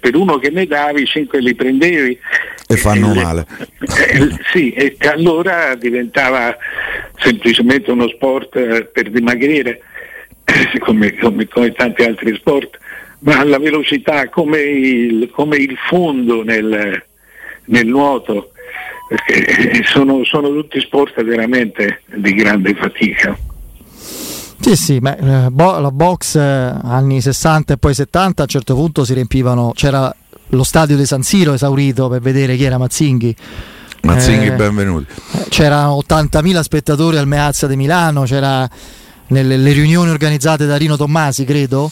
per 0.00 0.16
uno 0.16 0.38
che 0.38 0.50
ne 0.50 0.66
davi, 0.66 1.06
cinque 1.06 1.40
li 1.40 1.54
prendevi. 1.54 2.18
E 2.66 2.76
fanno 2.76 3.12
eh, 3.12 3.22
male. 3.22 3.46
Eh, 3.78 4.36
sì, 4.52 4.72
e 4.72 4.96
allora 5.08 5.76
diventava 5.76 6.56
semplicemente 7.18 7.92
uno 7.92 8.08
sport 8.08 8.56
eh, 8.56 8.84
per 8.92 9.10
dimagrire, 9.10 9.80
come, 10.80 11.16
come, 11.16 11.48
come 11.48 11.72
tanti 11.72 12.02
altri 12.02 12.34
sport, 12.36 12.78
ma 13.20 13.42
la 13.44 13.58
velocità 13.58 14.28
come 14.28 14.58
il, 14.60 15.30
come 15.30 15.56
il 15.56 15.76
fondo 15.88 16.42
nel, 16.42 17.02
nel 17.66 17.86
nuoto, 17.86 18.52
perché 19.08 19.82
sono, 19.84 20.24
sono 20.24 20.48
tutti 20.48 20.80
sport 20.80 21.22
veramente 21.22 22.02
di 22.14 22.34
grande 22.34 22.74
fatica. 22.74 23.36
Sì, 24.60 24.76
sì, 24.76 24.98
ma, 24.98 25.16
eh, 25.16 25.50
bo- 25.50 25.78
la 25.78 25.90
box 25.90 26.36
eh, 26.36 26.40
anni 26.40 27.20
60 27.20 27.74
e 27.74 27.76
poi 27.76 27.92
70 27.92 28.40
a 28.40 28.44
un 28.44 28.48
certo 28.48 28.74
punto 28.74 29.04
si 29.04 29.12
riempivano, 29.12 29.72
c'era 29.74 30.14
lo 30.48 30.62
stadio 30.62 30.96
di 30.96 31.04
San 31.04 31.22
Siro 31.22 31.52
esaurito 31.52 32.08
per 32.08 32.20
vedere 32.20 32.56
chi 32.56 32.64
era 32.64 32.78
Mazzinghi. 32.78 33.36
Mazzinghi, 34.02 34.46
eh, 34.46 34.52
benvenuti. 34.52 35.06
C'erano 35.48 35.98
80.000 36.06 36.60
spettatori 36.60 37.16
al 37.16 37.26
Meazza 37.26 37.66
di 37.66 37.76
Milano, 37.76 38.22
c'era 38.22 38.68
nelle 39.28 39.72
riunioni 39.72 40.10
organizzate 40.10 40.66
da 40.66 40.76
Rino 40.76 40.96
Tommasi, 40.96 41.44
credo, 41.44 41.90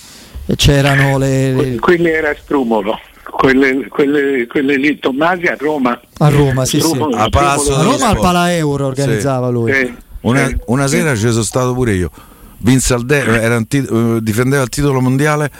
c'erano 0.56 1.18
le... 1.18 1.52
le... 1.52 1.78
Quelli 1.78 2.10
era 2.10 2.34
Strumolo. 2.40 2.98
Quelle, 3.30 3.86
quelle, 3.88 4.46
quelle, 4.46 4.76
lì 4.76 4.98
Tommasi 4.98 5.46
a 5.46 5.56
Roma 5.58 5.98
a 6.18 6.28
Roma 6.28 6.64
sì, 6.64 6.80
Strumolo, 6.80 7.12
sì. 7.12 7.18
A, 7.18 7.24
a 7.24 7.82
Roma 7.82 8.08
al 8.08 8.18
Pala 8.18 8.52
Euro 8.52 8.86
organizzava 8.86 9.46
sì. 9.46 9.52
lui 9.52 9.72
sì. 9.72 9.94
Una, 10.22 10.50
una, 10.66 10.86
sera 10.86 11.14
ci 11.14 11.30
sono 11.30 11.42
stato 11.42 11.72
pure 11.72 11.94
io 11.94 12.10
vinse 12.62 12.94
al 12.94 13.04
de- 13.04 13.64
tit- 13.68 13.90
uh, 13.90 14.20
difendeva 14.20 14.62
il 14.62 14.68
titolo 14.68 15.00
mondiale, 15.00 15.50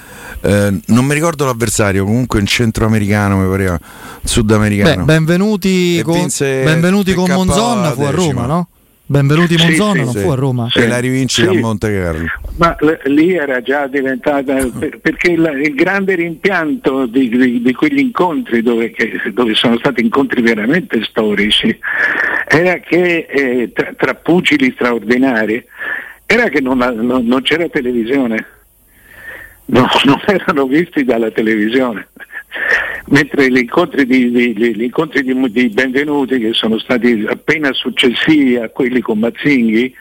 eh, 0.41 0.81
non 0.87 1.05
mi 1.05 1.15
ricordo 1.15 1.45
l'avversario, 1.45 2.05
comunque 2.05 2.41
in 2.41 2.47
centroamericano, 2.47 3.37
mi 3.39 3.49
pareva, 3.49 3.79
sudamericano. 4.23 5.05
Beh, 5.05 5.13
benvenuti 5.13 6.01
con, 6.05 6.29
benvenuti 6.39 7.13
con 7.15 7.31
Monzon 7.31 7.93
fu 7.95 8.03
a 8.03 8.11
Roma, 8.11 8.47
no? 8.47 8.69
Benvenuti 9.13 9.57
Monzon 9.59 9.93
sì, 9.93 10.05
non 10.05 10.13
sì, 10.15 10.19
fu 10.21 10.31
a 10.31 10.35
Roma. 10.35 10.69
Sì, 10.71 10.79
e 10.79 10.87
la 10.87 10.99
rivincita 10.99 11.51
a 11.51 11.53
Monte 11.53 11.93
Carlo. 11.93 12.25
Ma 12.57 12.75
l- 12.81 13.11
lì 13.11 13.35
era 13.35 13.61
già 13.61 13.87
diventata 13.87 14.55
per- 14.79 15.01
perché 15.01 15.33
il, 15.33 15.61
il 15.65 15.75
grande 15.75 16.15
rimpianto 16.15 17.05
di, 17.05 17.29
di, 17.29 17.61
di 17.61 17.73
quegli 17.75 17.99
incontri 17.99 18.63
dove, 18.63 18.91
che, 18.91 19.21
dove, 19.35 19.53
sono 19.53 19.77
stati 19.77 20.01
incontri 20.01 20.41
veramente 20.41 21.05
storici 21.05 21.79
era 22.49 22.79
che 22.79 23.27
eh, 23.29 23.71
tra, 23.75 23.93
tra 23.95 24.15
pugili 24.15 24.73
straordinari 24.75 25.63
era 26.25 26.49
che 26.49 26.63
non, 26.63 26.79
non, 26.79 27.27
non 27.27 27.43
c'era 27.43 27.69
televisione, 27.69 28.47
no, 29.67 29.89
non 30.05 30.23
erano 30.25 30.65
visti 30.65 31.05
dalla 31.05 31.31
televisione. 31.31 32.09
Mentre 33.07 33.51
gli 33.51 33.59
incontri, 33.59 34.07
di, 34.07 34.31
di, 34.31 34.55
gli 34.55 34.83
incontri 34.83 35.23
di, 35.23 35.51
di, 35.51 35.69
benvenuti 35.69 36.39
che 36.39 36.53
sono 36.53 36.79
stati 36.79 37.25
appena 37.29 37.73
successivi 37.73 38.57
a 38.57 38.69
quelli 38.69 39.01
con 39.01 39.19
Mazzinghi, 39.19 39.95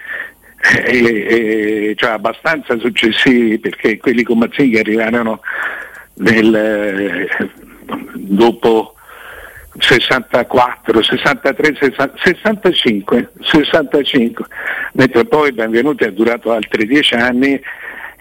eh, 0.85 0.97
eh, 0.97 1.93
cioè 1.95 2.11
abbastanza 2.11 2.77
successivi 2.77 3.57
perché 3.57 3.97
quelli 3.97 4.23
con 4.23 4.37
Mazzinghi 4.37 4.77
arrivarono 4.77 5.41
nel, 6.15 6.55
eh, 6.55 7.27
dopo 8.13 8.95
64, 9.77 11.01
63, 11.01 11.77
65, 12.23 13.31
65, 13.39 14.45
mentre 14.93 15.25
poi 15.25 15.51
Benvenuti 15.53 16.03
ha 16.03 16.11
durato 16.11 16.51
altri 16.51 16.85
dieci 16.85 17.15
anni 17.15 17.59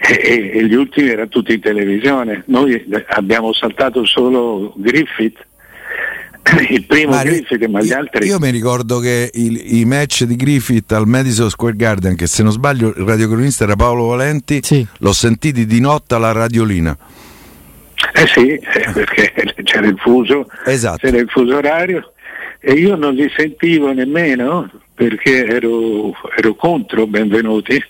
e, 0.01 0.51
e, 0.55 0.67
gli 0.67 0.75
ultimi 0.75 1.11
erano 1.11 1.29
tutti 1.29 1.53
in 1.53 1.61
televisione. 1.61 2.43
Noi 2.47 2.83
abbiamo 3.09 3.53
saltato 3.53 4.05
solo 4.07 4.73
Griffith, 4.77 5.39
il 6.71 6.87
primo 6.87 7.13
ma 7.13 7.23
Griffith, 7.23 7.67
ma 7.67 7.83
gli 7.83 7.93
altri. 7.93 8.27
Io 8.27 8.39
mi 8.39 8.51
ricordo 8.51 8.99
che 8.99 9.31
il, 9.35 9.77
i 9.79 9.85
match 9.85 10.25
di 10.25 10.37
Griffith 10.37 10.91
al 10.93 11.07
Madison 11.07 11.51
Square 11.51 11.77
Garden, 11.77 12.17
che 12.17 12.27
se 12.27 12.43
non 12.43 12.53
sbaglio 12.53 12.89
il 12.89 13.05
radiocronista 13.05 13.65
era 13.65 13.77
Paolo 13.77 14.07
Valenti, 14.07 14.61
sì. 14.63 14.87
l'ho 14.99 15.13
sentiti 15.13 15.67
di 15.67 15.81
notte 15.81 16.15
alla 16.15 16.33
radiolina. 16.33 16.97
Eh 18.15 18.27
sì, 18.27 18.59
perché 18.93 19.33
c'era 19.63 19.87
il 19.87 19.99
fuso, 19.99 20.47
esatto. 20.65 20.99
c'era 20.99 21.19
il 21.19 21.29
fuso 21.29 21.57
orario 21.57 22.13
e 22.59 22.73
io 22.73 22.97
non 22.97 23.15
li 23.15 23.31
sentivo 23.37 23.93
nemmeno 23.93 24.71
perché 25.01 25.47
ero, 25.47 26.13
ero 26.37 26.55
contro 26.55 27.07
Benvenuti. 27.07 27.83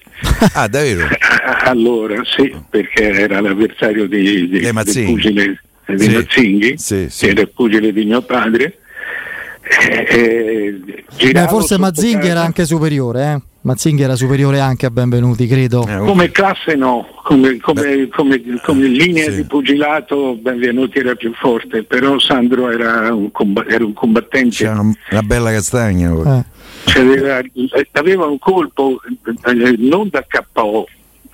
Ah, 0.55 0.69
davvero? 0.69 1.09
allora 1.65 2.23
sì, 2.25 2.55
perché 2.69 3.11
era 3.11 3.41
l'avversario 3.41 4.07
di, 4.07 4.49
di, 4.49 4.61
del 4.61 5.05
pugile 5.07 5.61
di 5.87 6.05
sì. 6.05 6.11
Mazzinghi, 6.11 6.79
sì, 6.79 7.07
sì. 7.11 7.25
che 7.27 7.31
era 7.33 7.41
il 7.41 7.51
pugile 7.51 7.93
di 7.93 8.05
mio 8.05 8.23
padre. 8.23 8.79
Eh, 10.09 10.81
Beh, 11.33 11.47
forse 11.49 11.79
Mazzinghi 11.79 12.29
era 12.29 12.43
anche 12.43 12.65
superiore, 12.65 13.25
eh? 13.25 13.49
Mazzinghi 13.63 14.03
era 14.03 14.17
superiore 14.17 14.61
anche 14.61 14.87
a 14.87 14.91
Benvenuti, 14.91 15.47
credo. 15.47 15.87
Eh, 15.87 15.99
come 15.99 16.31
classe 16.31 16.75
no, 16.77 17.07
come, 17.23 17.59
come, 17.59 18.09
come, 18.09 18.41
come 18.63 18.87
linea 18.87 19.31
sì. 19.31 19.37
di 19.37 19.45
pugilato 19.45 20.37
Benvenuti 20.37 20.99
era 20.99 21.15
più 21.15 21.33
forte, 21.35 21.83
però 21.83 22.19
Sandro 22.19 22.71
era 22.71 23.13
un, 23.13 23.31
comb- 23.31 23.69
era 23.69 23.85
un 23.85 23.93
combattente. 23.93 24.57
C'era 24.57 24.81
una, 24.81 24.95
una 25.11 25.23
bella 25.23 25.51
castagna. 25.51 26.47
Eh. 26.85 27.89
Aveva, 27.93 28.27
un 28.27 28.39
colpo 28.39 29.01
eh, 29.03 29.77
non 29.79 30.09
da 30.09 30.25
KO, 30.53 30.87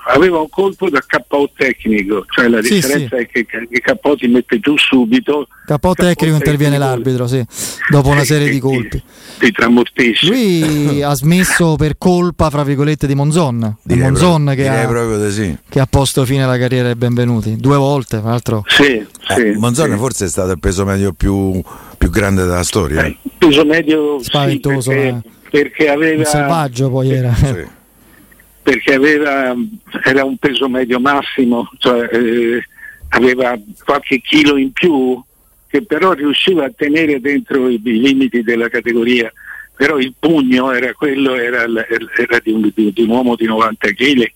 aveva 0.08 0.38
un 0.40 0.48
colpo 0.48 0.88
da 0.88 1.02
KO 1.06 1.50
tecnico, 1.56 2.24
cioè 2.28 2.48
la 2.48 2.60
differenza 2.60 2.98
sì, 2.98 3.06
sì. 3.08 3.14
è 3.14 3.26
che, 3.26 3.46
che 3.46 3.98
KO 4.00 4.16
ti 4.16 4.28
mette 4.28 4.58
giù 4.60 4.76
subito. 4.76 5.48
KO 5.66 5.94
tecnico 5.94 6.36
interviene 6.36 6.78
l'arbitro, 6.78 7.26
sì, 7.26 7.44
dopo 7.90 8.08
una 8.08 8.22
serie 8.24 8.48
di 8.48 8.58
colpi. 8.58 9.02
Ti 9.38 9.52
tramortisce. 9.52 10.26
Lui 10.26 11.02
ha 11.02 11.14
smesso 11.14 11.76
per 11.76 11.96
colpa, 11.98 12.50
fra 12.50 12.62
virgolette, 12.62 13.06
di 13.06 13.14
Monzon. 13.14 13.76
Di 13.82 13.96
Monzon 13.96 14.52
che, 14.54 14.68
ha, 14.68 15.30
sì. 15.30 15.56
che 15.68 15.80
ha 15.80 15.86
posto 15.86 16.24
fine 16.24 16.44
alla 16.44 16.58
carriera 16.58 16.86
dei 16.86 16.96
benvenuti. 16.96 17.56
Due 17.56 17.76
volte, 17.76 18.20
tra 18.20 18.30
l'altro. 18.30 18.64
Sì, 18.66 19.04
eh, 19.28 19.56
Monzon 19.56 19.96
forse 19.98 20.26
è 20.26 20.28
stato 20.28 20.52
il 20.52 20.60
peso 20.60 20.84
medio 20.84 21.12
più, 21.12 21.60
più 21.98 22.10
grande 22.10 22.42
della 22.42 22.62
storia. 22.62 23.04
Eh, 23.04 23.16
peso 23.38 23.64
medio 23.64 24.22
spaventoso. 24.22 24.90
perché, 24.90 25.08
eh. 25.08 25.34
Perché 25.50 25.88
aveva... 25.88 26.18
Un 26.18 26.24
selvaggio 26.24 26.90
poi 26.90 27.10
era 27.10 27.34
perché 28.66 28.94
aveva, 28.94 29.54
era 30.02 30.24
un 30.24 30.36
peso 30.38 30.68
medio 30.68 30.98
massimo, 30.98 31.70
cioè, 31.78 32.08
eh, 32.12 32.66
aveva 33.10 33.56
qualche 33.84 34.20
chilo 34.20 34.56
in 34.56 34.72
più 34.72 35.22
che 35.68 35.82
però 35.82 36.12
riusciva 36.14 36.64
a 36.64 36.72
tenere 36.74 37.20
dentro 37.20 37.68
i, 37.68 37.80
i 37.84 38.00
limiti 38.00 38.42
della 38.42 38.68
categoria, 38.68 39.32
però 39.76 39.98
il 39.98 40.14
pugno 40.18 40.72
era 40.72 40.92
quello, 40.94 41.36
era, 41.36 41.64
era 41.64 42.40
di, 42.42 42.50
un, 42.50 42.68
di, 42.74 42.92
di, 42.92 43.02
un, 43.02 43.08
uomo 43.08 43.36
di 43.36 43.44
90 43.44 43.88
kg, 43.92 44.32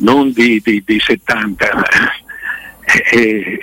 non 0.00 0.30
di, 0.30 0.62
di 0.62 1.00
70. 1.00 1.66
e, 3.10 3.58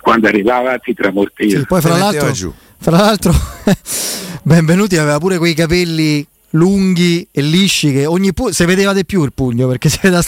quando 0.00 0.28
arrivava 0.28 0.78
ti 0.78 0.94
tramortiva. 0.94 1.58
Sì, 1.58 1.66
poi 1.66 1.80
fra 1.80 1.96
l'altro, 1.96 2.32
fra 2.80 2.96
l'altro 2.96 3.32
Benvenuti 4.42 4.96
aveva 4.96 5.18
pure 5.18 5.36
quei 5.36 5.54
capelli 5.54 6.26
lunghi 6.50 7.28
e 7.30 7.42
lisci 7.42 7.92
che 7.92 8.06
ogni 8.06 8.32
pu- 8.32 8.48
si 8.48 8.64
vedeva 8.64 8.92
di 8.92 9.04
più 9.04 9.22
il 9.22 9.32
pugno 9.32 9.68
perché 9.68 9.88
si 9.88 9.98
vedeva 10.02 10.22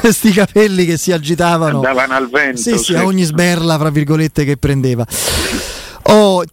questi 0.00 0.32
capelli 0.32 0.84
che 0.84 0.96
si 0.96 1.12
agitavano. 1.12 1.76
Andavano 1.76 2.14
al 2.14 2.28
vento 2.28 2.60
sì, 2.60 2.76
sì, 2.76 2.94
a 2.94 3.04
ogni 3.04 3.24
sberla 3.24 3.78
fra 3.78 3.90
virgolette 3.90 4.44
che 4.44 4.56
prendeva 4.58 5.04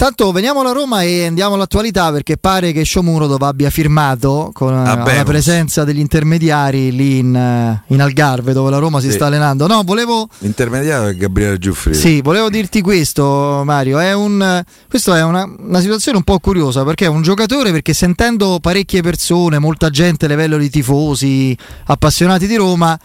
Oh, 0.02 0.06
tanto 0.06 0.32
veniamo 0.32 0.62
alla 0.62 0.72
Roma 0.72 1.02
e 1.02 1.26
andiamo 1.26 1.56
all'attualità 1.56 2.10
perché 2.10 2.38
pare 2.38 2.72
che 2.72 2.86
Shomurodov 2.86 3.42
abbia 3.44 3.70
firmato 3.70 4.50
con 4.54 4.74
ah, 4.74 4.96
la 4.96 5.24
presenza 5.26 5.84
degli 5.84 6.00
intermediari 6.00 6.94
lì 6.94 7.18
in, 7.18 7.36
eh, 7.36 7.84
in, 7.88 8.02
Algarve 8.02 8.54
dove 8.54 8.70
la 8.70 8.78
Roma 8.78 9.02
si 9.02 9.08
sì. 9.08 9.16
sta 9.16 9.26
allenando. 9.26 9.68
No, 9.68 9.82
volevo... 9.84 10.30
L'intermediario 10.38 11.10
è 11.10 11.16
Gabriele 11.16 11.58
Giuffridi. 11.58 11.98
Sì, 11.98 12.22
volevo 12.22 12.50
dirti 12.50 12.80
questo 12.80 13.62
Mario, 13.66 14.00
è 14.00 14.14
un, 14.14 14.64
questa 14.88 15.18
è 15.18 15.24
una, 15.24 15.44
una, 15.44 15.82
situazione 15.82 16.18
un 16.18 16.24
po' 16.24 16.40
curiosa 16.40 16.86
perché 16.86 17.04
è 17.04 17.10
un 17.10 17.22
giocatore 17.22 17.72
perché 17.72 17.94
sentendo 17.94 18.60
parecchie 18.62 19.02
persone, 19.02 19.60
molta 19.60 19.90
gente 19.90 20.26
a 20.26 20.30
livello 20.30 20.58
di 20.58 20.70
tifosi, 20.70 21.58
appassionati 21.88 22.48
di 22.48 22.56
Roma, 22.56 22.98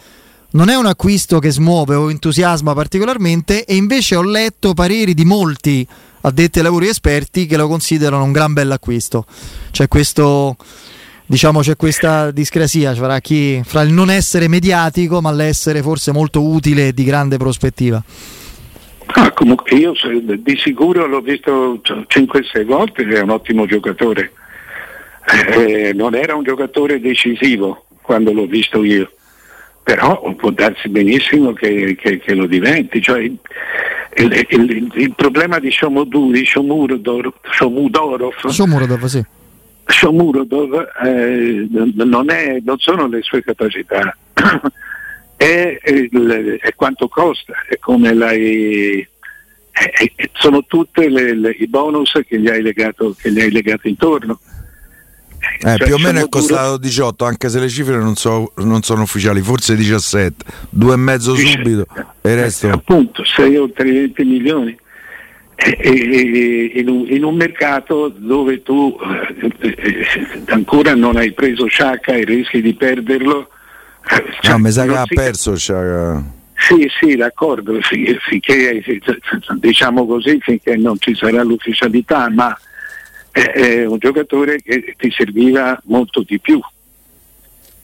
non 0.50 0.68
è 0.68 0.76
un 0.76 0.86
acquisto 0.86 1.40
che 1.40 1.50
smuove 1.50 1.96
o 1.96 2.08
entusiasma 2.08 2.72
particolarmente 2.72 3.64
e 3.64 3.74
invece 3.74 4.14
ho 4.14 4.22
letto 4.22 4.74
pareri 4.74 5.12
di 5.12 5.24
molti 5.24 5.86
addetti 6.24 6.58
ai 6.58 6.64
lavori 6.64 6.88
esperti 6.88 7.46
che 7.46 7.56
lo 7.56 7.68
considerano 7.68 8.24
un 8.24 8.32
gran 8.32 8.52
bell'acquisto. 8.52 9.24
C'è 9.70 9.88
questo 9.88 10.56
diciamo 11.26 11.60
c'è 11.60 11.74
questa 11.74 12.30
discrasia 12.30 12.94
fra, 12.94 13.18
chi, 13.20 13.62
fra 13.64 13.80
il 13.80 13.92
non 13.92 14.10
essere 14.10 14.46
mediatico 14.46 15.22
ma 15.22 15.32
l'essere 15.32 15.80
forse 15.80 16.12
molto 16.12 16.42
utile 16.42 16.88
e 16.88 16.92
di 16.92 17.04
grande 17.04 17.36
prospettiva. 17.36 18.02
Ah, 19.06 19.32
comunque 19.32 19.76
io 19.76 19.92
di 20.38 20.56
sicuro 20.56 21.06
l'ho 21.06 21.20
visto 21.20 21.80
5-6 21.82 22.64
volte, 22.64 23.04
è 23.04 23.20
un 23.20 23.30
ottimo 23.30 23.66
giocatore. 23.66 24.32
Eh, 25.56 25.92
non 25.94 26.14
era 26.14 26.34
un 26.34 26.42
giocatore 26.42 27.00
decisivo 27.00 27.86
quando 28.02 28.32
l'ho 28.32 28.46
visto 28.46 28.82
io, 28.82 29.12
però 29.82 30.34
può 30.34 30.50
darsi 30.50 30.88
benissimo 30.88 31.52
che, 31.52 31.96
che, 31.98 32.18
che 32.18 32.34
lo 32.34 32.46
diventi. 32.46 33.00
Cioè, 33.00 33.30
il, 34.16 34.46
il, 34.48 34.70
il, 34.70 34.92
il, 34.94 35.14
problema 35.14 35.58
di 35.58 35.70
Shomudu, 35.70 36.30
di 36.30 36.44
Shomudorov, 36.44 37.32
Shomurodov, 37.50 39.04
sì. 39.04 39.24
Shomurodov 39.86 40.86
eh, 41.04 41.66
non, 41.70 42.30
è, 42.30 42.60
non, 42.64 42.78
sono 42.78 43.06
le 43.06 43.22
sue 43.22 43.42
capacità, 43.42 44.16
è, 45.36 45.78
è, 45.80 46.08
è, 46.10 46.74
quanto 46.74 47.08
costa, 47.08 47.54
è 47.68 47.78
come 47.78 48.14
l'hai, 48.14 49.06
sono 50.34 50.64
tutti 50.64 51.02
i 51.02 51.66
bonus 51.66 52.20
che 52.26 52.38
gli 52.38 52.48
hai 52.48 52.62
legato, 52.62 53.14
che 53.18 53.30
gli 53.32 53.40
hai 53.40 53.50
legato 53.50 53.88
intorno. 53.88 54.38
Eh, 55.60 55.76
cioè, 55.76 55.86
più 55.86 55.94
o 55.94 55.98
meno 55.98 56.20
è 56.20 56.28
costato 56.28 56.76
18, 56.76 57.24
anche 57.24 57.48
se 57.48 57.58
le 57.58 57.68
cifre 57.68 57.96
non, 57.96 58.16
so, 58.16 58.52
non 58.56 58.82
sono 58.82 59.02
ufficiali, 59.02 59.40
forse 59.40 59.76
17, 59.76 60.44
due 60.70 60.94
e 60.94 60.96
mezzo 60.96 61.34
subito 61.34 61.86
e 62.20 62.30
il 62.30 62.36
resto. 62.36 62.68
Appunto, 62.70 63.24
6 63.24 63.56
o 63.56 63.70
20 63.74 64.24
milioni. 64.24 64.76
E, 65.56 65.78
e, 65.80 66.80
in, 66.80 66.88
un, 66.88 67.06
in, 67.08 67.22
un, 67.22 67.36
mercato 67.36 68.08
dove 68.08 68.62
tu 68.64 68.98
eh, 69.30 69.52
eh, 69.60 70.06
ancora 70.46 70.96
non 70.96 71.16
hai 71.16 71.32
preso 71.32 71.66
Sciacca 71.66 72.12
e 72.12 72.24
rischi 72.24 72.60
di 72.60 72.74
perderlo. 72.74 73.48
Cioè, 74.40 74.50
no, 74.50 74.58
mi 74.58 74.70
sa 74.72 74.84
che 74.84 74.96
ha 74.96 75.04
perso 75.06 75.56
Sciacca. 75.56 76.42
Sì, 76.56 76.90
sì, 76.98 77.16
d'accordo, 77.16 77.78
finché, 77.82 78.82
diciamo 79.56 80.06
così, 80.06 80.38
finché 80.40 80.76
non 80.76 80.98
ci 80.98 81.14
sarà 81.14 81.42
l'ufficialità, 81.42 82.30
ma 82.30 82.56
è 83.34 83.84
un 83.84 83.98
giocatore 83.98 84.62
che 84.62 84.94
ti 84.96 85.10
serviva 85.10 85.80
molto 85.86 86.22
di 86.22 86.38
più. 86.38 86.60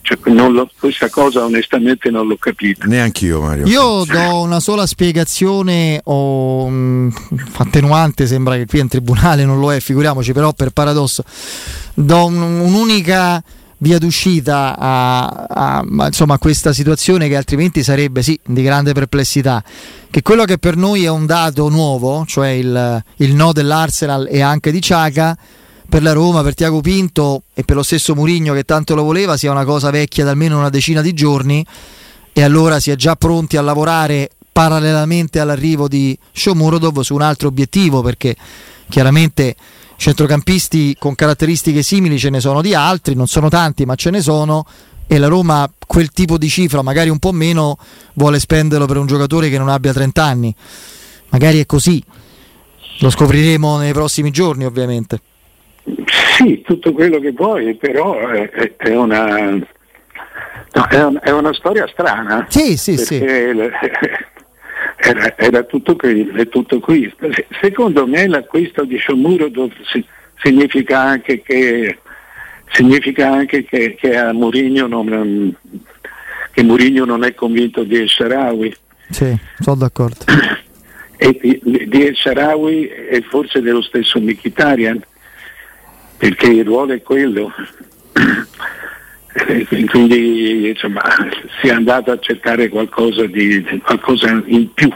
Cioè, 0.03 0.17
lo, 0.33 0.69
questa 0.79 1.09
cosa 1.09 1.43
onestamente 1.43 2.09
non 2.09 2.25
l'ho 2.25 2.37
capita. 2.37 2.85
Neanche 2.85 3.25
io, 3.25 3.41
Mario. 3.41 3.67
Io 3.67 4.03
do 4.05 4.41
una 4.41 4.59
sola 4.59 4.87
spiegazione 4.87 5.99
o 6.05 6.63
um, 6.63 7.13
attenuante, 7.57 8.25
sembra 8.25 8.55
che 8.55 8.65
qui 8.65 8.79
in 8.79 8.87
tribunale 8.87 9.45
non 9.45 9.59
lo 9.59 9.71
è, 9.71 9.79
figuriamoci, 9.79 10.31
però 10.33 10.53
per 10.53 10.71
paradosso 10.71 11.23
do 11.93 12.25
un, 12.25 12.41
un'unica 12.41 13.43
via 13.81 13.97
d'uscita 13.97 14.77
a, 14.77 15.45
a, 15.47 15.83
insomma, 16.05 16.37
questa 16.37 16.71
situazione 16.71 17.27
che 17.27 17.35
altrimenti 17.35 17.83
sarebbe 17.83 18.21
sì 18.21 18.39
di 18.45 18.61
grande 18.61 18.93
perplessità. 18.93 19.63
Che 20.09 20.21
quello 20.21 20.45
che 20.45 20.57
per 20.57 20.75
noi 20.75 21.03
è 21.03 21.09
un 21.09 21.25
dato 21.25 21.69
nuovo, 21.69 22.25
cioè 22.25 22.49
il, 22.49 23.03
il 23.17 23.33
no 23.33 23.51
dell'Arsenal 23.51 24.27
e 24.29 24.41
anche 24.41 24.71
di 24.71 24.81
Ciaga, 24.81 25.37
per 25.89 26.03
la 26.03 26.13
Roma, 26.13 26.41
per 26.41 26.53
Tiago 26.53 26.79
Pinto 26.79 27.43
e 27.53 27.63
per 27.63 27.75
lo 27.75 27.83
stesso 27.83 28.15
Murigno 28.15 28.53
che 28.53 28.63
tanto 28.63 28.95
lo 28.95 29.03
voleva, 29.03 29.35
sia 29.35 29.51
una 29.51 29.65
cosa 29.65 29.89
vecchia 29.89 30.23
da 30.23 30.31
almeno 30.31 30.57
una 30.57 30.69
decina 30.69 31.01
di 31.01 31.13
giorni 31.13 31.65
e 32.31 32.43
allora 32.43 32.79
si 32.79 32.91
è 32.91 32.95
già 32.95 33.15
pronti 33.15 33.57
a 33.57 33.61
lavorare 33.61 34.29
parallelamente 34.53 35.39
all'arrivo 35.39 35.87
di 35.87 36.17
Shomurodov 36.31 37.01
su 37.01 37.13
un 37.13 37.21
altro 37.21 37.49
obiettivo 37.49 38.01
perché 38.01 38.35
chiaramente 38.87 39.55
centrocampisti 40.01 40.95
con 40.97 41.13
caratteristiche 41.13 41.83
simili 41.83 42.17
ce 42.17 42.31
ne 42.31 42.39
sono 42.39 42.63
di 42.63 42.73
altri, 42.73 43.13
non 43.13 43.27
sono 43.27 43.49
tanti 43.49 43.85
ma 43.85 43.93
ce 43.93 44.09
ne 44.09 44.19
sono 44.19 44.65
e 45.05 45.19
la 45.19 45.27
Roma 45.27 45.71
quel 45.85 46.09
tipo 46.09 46.39
di 46.39 46.47
cifra, 46.47 46.81
magari 46.81 47.09
un 47.09 47.19
po' 47.19 47.31
meno, 47.31 47.77
vuole 48.13 48.39
spenderlo 48.39 48.87
per 48.87 48.97
un 48.97 49.05
giocatore 49.05 49.49
che 49.49 49.59
non 49.59 49.67
abbia 49.69 49.93
30 49.93 50.23
anni. 50.23 50.55
Magari 51.29 51.59
è 51.59 51.65
così, 51.67 52.01
lo 53.01 53.09
scopriremo 53.11 53.77
nei 53.77 53.91
prossimi 53.91 54.31
giorni 54.31 54.65
ovviamente. 54.65 55.19
Sì, 56.37 56.61
tutto 56.61 56.93
quello 56.93 57.19
che 57.19 57.33
vuoi, 57.33 57.75
però 57.75 58.17
è, 58.27 58.49
è, 58.77 58.95
una, 58.95 59.51
no, 59.51 60.87
è, 60.89 61.03
un, 61.03 61.19
è 61.21 61.29
una, 61.29 61.53
storia 61.53 61.87
strana. 61.91 62.47
Sì, 62.49 62.75
sì, 62.77 62.97
sì. 62.97 63.19
Era, 65.01 65.35
era 65.35 65.63
tutto, 65.63 65.95
qui, 65.95 66.31
tutto, 66.49 66.79
qui, 66.79 67.11
Secondo 67.59 68.05
me 68.05 68.27
l'acquisto 68.27 68.83
di 68.85 68.99
Shomurodov 68.99 69.71
significa 70.37 70.99
anche 70.99 71.41
che, 71.41 71.97
significa 72.71 73.31
anche 73.31 73.63
che, 73.65 73.95
che 73.95 74.15
a 74.15 74.31
Mourinho 74.31 74.85
non, 74.85 75.55
che 76.51 76.63
Mourinho 76.63 77.05
non 77.05 77.23
è 77.23 77.33
convinto 77.33 77.83
di 77.83 77.95
El 77.95 78.09
Sharawi. 78.09 78.75
Sì, 79.09 79.35
sono 79.59 79.77
d'accordo. 79.77 80.25
E 81.17 81.37
di, 81.39 81.87
di 81.87 82.05
El 82.05 82.15
Sharawi 82.15 82.87
e 82.87 83.21
forse 83.27 83.61
dello 83.61 83.81
stesso 83.81 84.19
Mkhitaryan, 84.19 85.01
perché 86.17 86.47
il 86.47 86.65
ruolo 86.65 86.93
è 86.93 87.01
quello. 87.01 87.51
quindi 89.89 90.69
insomma, 90.69 91.01
si 91.61 91.67
è 91.67 91.71
andato 91.71 92.11
a 92.11 92.19
cercare 92.19 92.67
qualcosa, 92.69 93.25
di, 93.25 93.63
qualcosa 93.83 94.41
in 94.45 94.73
più. 94.73 94.91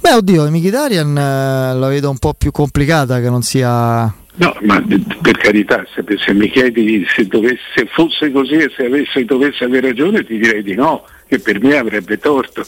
Beh, 0.00 0.14
oddio, 0.14 0.50
Mkhitaryan 0.50 1.16
eh, 1.16 1.74
la 1.78 1.88
vedo 1.88 2.10
un 2.10 2.18
po' 2.18 2.34
più 2.34 2.50
complicata 2.50 3.20
che 3.20 3.30
non 3.30 3.42
sia. 3.42 4.12
No, 4.34 4.56
ma 4.62 4.82
per 5.20 5.36
carità, 5.36 5.86
se, 5.94 6.02
se 6.18 6.32
mi 6.32 6.50
chiedi 6.50 7.06
se, 7.06 7.26
dovesse, 7.26 7.60
se, 7.74 7.86
fosse 7.86 8.32
così 8.32 8.54
e 8.54 8.72
se 8.74 8.86
avesse, 8.86 9.24
dovesse 9.24 9.64
avere 9.64 9.88
ragione, 9.88 10.24
ti 10.24 10.38
direi 10.38 10.62
di 10.62 10.74
no, 10.74 11.04
che 11.28 11.38
per 11.38 11.60
me 11.62 11.76
avrebbe 11.76 12.18
torto. 12.18 12.66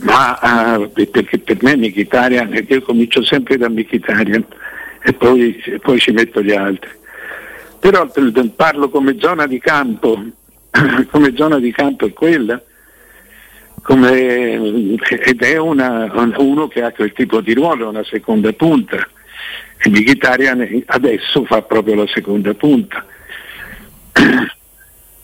Ma 0.00 0.76
uh, 0.76 0.90
perché 0.92 1.38
per 1.38 1.56
me 1.62 1.76
Mkhitaryan, 1.76 2.66
io 2.68 2.82
comincio 2.82 3.24
sempre 3.24 3.56
da 3.56 3.70
Mkhitaryan 3.70 4.44
e 5.02 5.12
poi, 5.14 5.56
e 5.64 5.78
poi 5.78 5.98
ci 5.98 6.10
metto 6.10 6.42
gli 6.42 6.52
altri 6.52 6.90
però 7.78 8.10
parlo 8.54 8.88
come 8.88 9.16
zona 9.18 9.46
di 9.46 9.58
campo, 9.58 10.22
come 11.10 11.34
zona 11.36 11.58
di 11.58 11.72
campo 11.72 12.06
è 12.06 12.12
quella, 12.12 12.60
come, 13.82 14.96
ed 14.98 15.42
è 15.42 15.56
una, 15.58 16.10
uno 16.38 16.68
che 16.68 16.82
ha 16.82 16.92
quel 16.92 17.12
tipo 17.12 17.40
di 17.40 17.54
ruolo, 17.54 17.88
una 17.88 18.04
seconda 18.04 18.52
punta. 18.52 18.96
E 19.78 19.88
Mkhitaryan 19.90 20.84
adesso 20.86 21.44
fa 21.44 21.62
proprio 21.62 21.94
la 21.94 22.06
seconda 22.08 22.52
punta. 22.54 23.04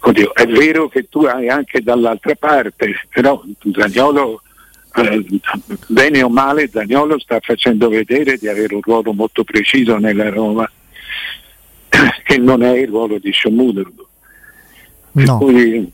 Oddio, 0.04 0.34
è 0.34 0.46
vero 0.46 0.88
che 0.88 1.08
tu 1.08 1.24
hai 1.24 1.48
anche 1.48 1.80
dall'altra 1.80 2.34
parte, 2.34 3.06
però 3.08 3.42
Zagnolo, 3.72 4.42
eh, 4.96 5.24
bene 5.86 6.22
o 6.22 6.28
male, 6.28 6.68
Zagnolo 6.68 7.18
sta 7.18 7.38
facendo 7.40 7.88
vedere 7.88 8.36
di 8.36 8.48
avere 8.48 8.74
un 8.74 8.80
ruolo 8.82 9.12
molto 9.12 9.44
preciso 9.44 9.98
nella 9.98 10.28
Roma 10.28 10.70
che 12.22 12.38
non 12.38 12.62
è 12.62 12.78
il 12.78 12.88
ruolo 12.88 13.18
di 13.18 13.30
Shomurodov. 13.32 14.06
No. 15.12 15.38
Poi... 15.38 15.92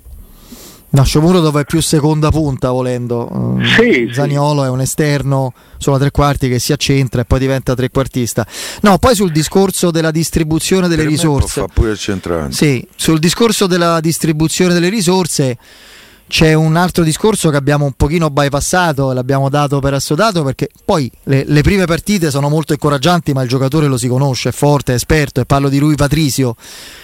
No, 0.91 1.05
Shomurodov 1.05 1.59
è 1.59 1.65
più 1.65 1.83
seconda 1.83 2.31
punta 2.31 2.71
volendo. 2.71 3.59
Sì, 3.77 4.09
Zaniolo 4.11 4.63
sì. 4.63 4.67
è 4.67 4.71
un 4.71 4.81
esterno 4.81 5.53
sulla 5.77 5.99
tre 5.99 6.11
quarti 6.11 6.49
che 6.49 6.59
si 6.59 6.73
accentra 6.73 7.21
e 7.21 7.25
poi 7.27 7.39
diventa 7.41 7.75
trequartista. 7.75 8.47
No, 8.81 8.97
poi 8.97 9.15
sul 9.15 9.31
discorso 9.31 9.91
della 9.91 10.11
distribuzione 10.11 10.89
delle 10.89 11.03
per 11.03 11.11
risorse. 11.11 11.61
Fa 11.61 11.69
pure 11.69 11.91
il 11.91 11.99
centrale. 11.99 12.53
Sì, 12.53 12.87
sul 12.97 13.19
discorso 13.19 13.67
della 13.67 14.01
distribuzione 14.01 14.73
delle 14.73 14.89
risorse 14.89 15.59
c'è 16.29 16.53
un 16.53 16.77
altro 16.77 17.03
discorso 17.03 17.49
che 17.49 17.57
abbiamo 17.57 17.87
un 17.87 17.93
pochino 17.93 18.29
bypassato, 18.29 19.13
l'abbiamo 19.13 19.49
dato 19.49 19.81
per 19.81 19.95
assodato 19.95 20.45
perché 20.45 20.69
poi 20.85 21.11
le, 21.25 21.45
le, 21.47 21.63
prime 21.63 21.87
partite 21.87 22.31
sono 22.31 22.51
molto 22.51 22.75
incoraggianti 22.75 23.33
ma 23.33 23.43
il 23.43 23.49
giocatore 23.49 23.87
lo 23.87 23.97
si 23.97 24.09
conosce, 24.09 24.51
è 24.51 24.53
forte, 24.53 24.93
è 24.93 24.95
esperto 24.95 25.41
e 25.41 25.47
parlo 25.47 25.71
di 25.71 25.79
lui 25.79 25.95
Patrizio. 25.95 26.55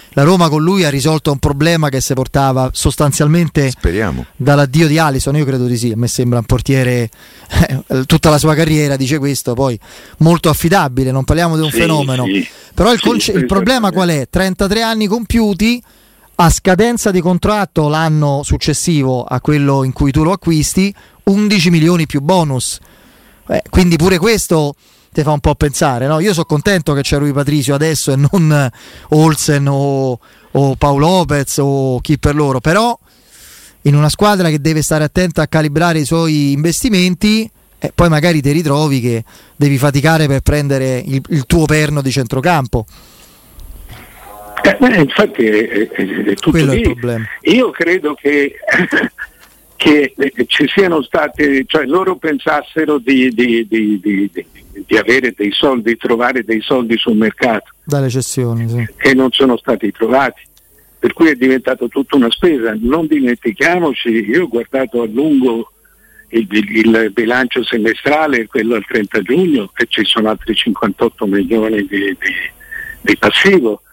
La 0.09 0.23
Roma 0.23 0.47
con 0.47 0.63
lui 0.63 0.85
ha 0.85 0.89
risolto 0.89 1.31
un 1.31 1.39
problema 1.39 1.89
che 1.89 1.99
si 1.99 2.13
portava 2.13 2.69
sostanzialmente 2.71 3.71
Speriamo. 3.71 4.27
dall'addio 4.37 4.87
di 4.87 4.97
Alison, 4.97 5.35
io 5.35 5.43
credo 5.43 5.65
di 5.65 5.75
sì, 5.75 5.91
a 5.91 5.97
me 5.97 6.07
sembra 6.07 6.39
un 6.39 6.45
portiere 6.45 7.09
eh, 7.87 8.05
tutta 8.05 8.29
la 8.29 8.37
sua 8.37 8.53
carriera 8.53 8.95
dice 8.95 9.17
questo, 9.17 9.55
poi 9.55 9.77
molto 10.19 10.49
affidabile, 10.49 11.11
non 11.11 11.25
parliamo 11.25 11.57
di 11.57 11.63
un 11.63 11.71
sì, 11.71 11.79
fenomeno. 11.79 12.25
Sì, 12.25 12.47
Però 12.73 12.93
il, 12.93 13.01
conce- 13.01 13.33
il 13.33 13.45
problema 13.45 13.91
qual 13.91 14.09
è? 14.09 14.27
33 14.29 14.81
anni 14.83 15.07
compiuti 15.07 15.83
a 16.35 16.49
scadenza 16.49 17.11
di 17.11 17.21
contratto 17.21 17.87
l'anno 17.87 18.41
successivo 18.43 19.23
a 19.23 19.39
quello 19.39 19.83
in 19.83 19.93
cui 19.93 20.11
tu 20.11 20.23
lo 20.23 20.31
acquisti 20.31 20.93
11 21.23 21.69
milioni 21.69 22.05
più 22.05 22.19
bonus 22.19 22.79
eh, 23.47 23.61
quindi 23.69 23.95
pure 23.95 24.17
questo 24.17 24.75
ti 25.13 25.21
fa 25.21 25.31
un 25.31 25.39
po' 25.39 25.55
pensare 25.55 26.07
no? 26.07 26.19
io 26.19 26.33
sono 26.33 26.45
contento 26.45 26.93
che 26.93 27.01
c'è 27.01 27.17
Rui 27.17 27.31
Patrizio 27.31 27.73
adesso 27.73 28.11
e 28.11 28.17
non 28.17 28.69
Olsen 29.09 29.67
o, 29.67 30.19
o 30.51 30.75
Paolo 30.75 31.07
Lopez 31.07 31.57
o 31.59 32.01
chi 32.01 32.19
per 32.19 32.35
loro 32.35 32.59
però 32.59 32.97
in 33.83 33.95
una 33.95 34.09
squadra 34.09 34.49
che 34.49 34.59
deve 34.59 34.81
stare 34.81 35.05
attenta 35.05 35.43
a 35.43 35.47
calibrare 35.47 35.99
i 35.99 36.05
suoi 36.05 36.51
investimenti 36.51 37.49
e 37.79 37.91
poi 37.95 38.09
magari 38.09 38.41
ti 38.41 38.51
ritrovi 38.51 38.99
che 38.99 39.23
devi 39.55 39.77
faticare 39.77 40.27
per 40.27 40.41
prendere 40.41 40.97
il, 40.97 41.21
il 41.29 41.45
tuo 41.45 41.65
perno 41.65 42.01
di 42.01 42.11
centrocampo 42.11 42.85
eh, 44.63 44.99
infatti 45.01 45.45
è, 45.45 45.67
è, 45.67 45.89
è 45.89 46.33
tutto 46.35 46.51
Quello 46.51 46.71
lì. 46.71 46.81
È 46.81 46.87
il 46.87 46.91
problema. 46.91 47.25
Io 47.41 47.71
credo 47.71 48.13
che, 48.13 48.55
che 49.75 50.13
eh, 50.15 50.45
ci 50.47 50.67
siano 50.67 51.01
state, 51.01 51.63
cioè 51.65 51.85
loro 51.85 52.15
pensassero 52.15 52.97
di, 52.97 53.29
di, 53.33 53.67
di, 53.67 53.99
di, 53.99 54.97
avere 54.97 55.33
dei 55.35 55.51
soldi, 55.51 55.97
trovare 55.97 56.43
dei 56.43 56.61
soldi 56.61 56.97
sul 56.97 57.15
mercato. 57.15 57.71
Dalle 57.83 58.09
cessioni, 58.09 58.67
sì. 58.69 58.87
E 58.97 59.13
non 59.13 59.31
sono 59.31 59.57
stati 59.57 59.91
trovati. 59.91 60.41
Per 60.97 61.13
cui 61.13 61.29
è 61.29 61.35
diventato 61.35 61.87
tutta 61.87 62.15
una 62.15 62.31
spesa. 62.31 62.75
Non 62.79 63.05
dimentichiamoci, 63.05 64.09
io 64.09 64.43
ho 64.43 64.47
guardato 64.47 65.01
a 65.01 65.05
lungo 65.05 65.71
il, 66.29 66.47
il 66.49 67.11
bilancio 67.13 67.63
semestrale, 67.63 68.47
quello 68.47 68.75
al 68.75 68.85
30 68.85 69.21
giugno, 69.21 69.71
e 69.75 69.85
ci 69.87 70.03
sono 70.03 70.29
altri 70.29 70.55
58 70.55 71.25
milioni 71.27 71.85
di 71.85 73.17
passivo 73.17 73.81
eh, 73.81 73.84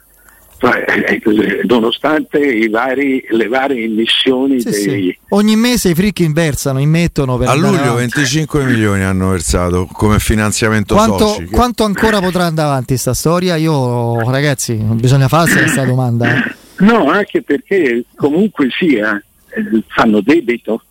nonostante 1.64 2.68
vari, 2.68 3.24
le 3.30 3.48
varie 3.48 3.84
emissioni 3.84 4.60
sì, 4.60 4.70
dei... 4.70 4.80
sì. 4.80 5.18
ogni 5.30 5.56
mese 5.56 5.90
i 5.90 5.94
fricchi 5.94 6.22
inversano 6.22 6.78
immettono 6.78 7.36
per 7.36 7.48
a 7.48 7.54
luglio 7.54 7.94
25 7.94 8.64
milioni 8.64 9.02
hanno 9.02 9.30
versato 9.30 9.86
come 9.86 10.20
finanziamento 10.20 10.94
quanto, 10.94 11.26
soci 11.26 11.46
quanto 11.46 11.84
ancora 11.84 12.20
potrà 12.20 12.44
andare 12.44 12.68
avanti 12.68 12.86
questa 12.88 13.14
storia 13.14 13.56
io 13.56 14.30
ragazzi 14.30 14.76
non 14.76 14.98
bisogna 14.98 15.26
farsi 15.26 15.58
questa 15.58 15.84
domanda 15.84 16.32
eh. 16.32 16.54
no 16.78 17.10
anche 17.10 17.42
perché 17.42 18.04
comunque 18.14 18.68
sia 18.70 19.20
eh, 19.48 19.82
fanno 19.88 20.20
debito 20.20 20.84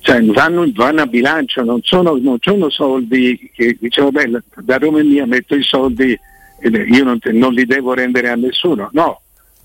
cioè 0.00 0.24
vanno, 0.24 0.64
vanno, 0.74 1.02
a 1.02 1.06
bilancio 1.06 1.62
non 1.62 1.80
sono, 1.82 2.18
non 2.20 2.38
sono 2.40 2.70
soldi 2.70 3.50
che 3.54 3.76
dicevo 3.78 4.10
beh 4.10 4.30
da 4.62 4.78
Roma 4.78 5.02
mia 5.02 5.26
metto 5.26 5.54
i 5.54 5.62
soldi 5.62 6.18
io 6.60 7.04
non, 7.04 7.18
te, 7.18 7.32
non, 7.32 7.52
li 7.52 7.64
devo 7.64 7.94
rendere 7.94 8.30
a 8.30 8.34
nessuno, 8.34 8.88
no, 8.92 9.22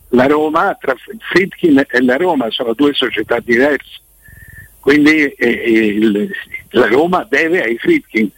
la 0.09 0.27
Roma, 0.27 0.77
tra 0.79 0.95
Fritkin 1.31 1.83
e 1.89 2.01
la 2.03 2.17
Roma 2.17 2.49
sono 2.49 2.73
due 2.73 2.93
società 2.93 3.39
diverse, 3.39 4.01
quindi 4.79 5.25
eh, 5.25 5.47
il, 5.47 6.29
la 6.71 6.87
Roma 6.87 7.25
deve 7.29 7.63
ai 7.63 7.77
Fritkin. 7.77 8.29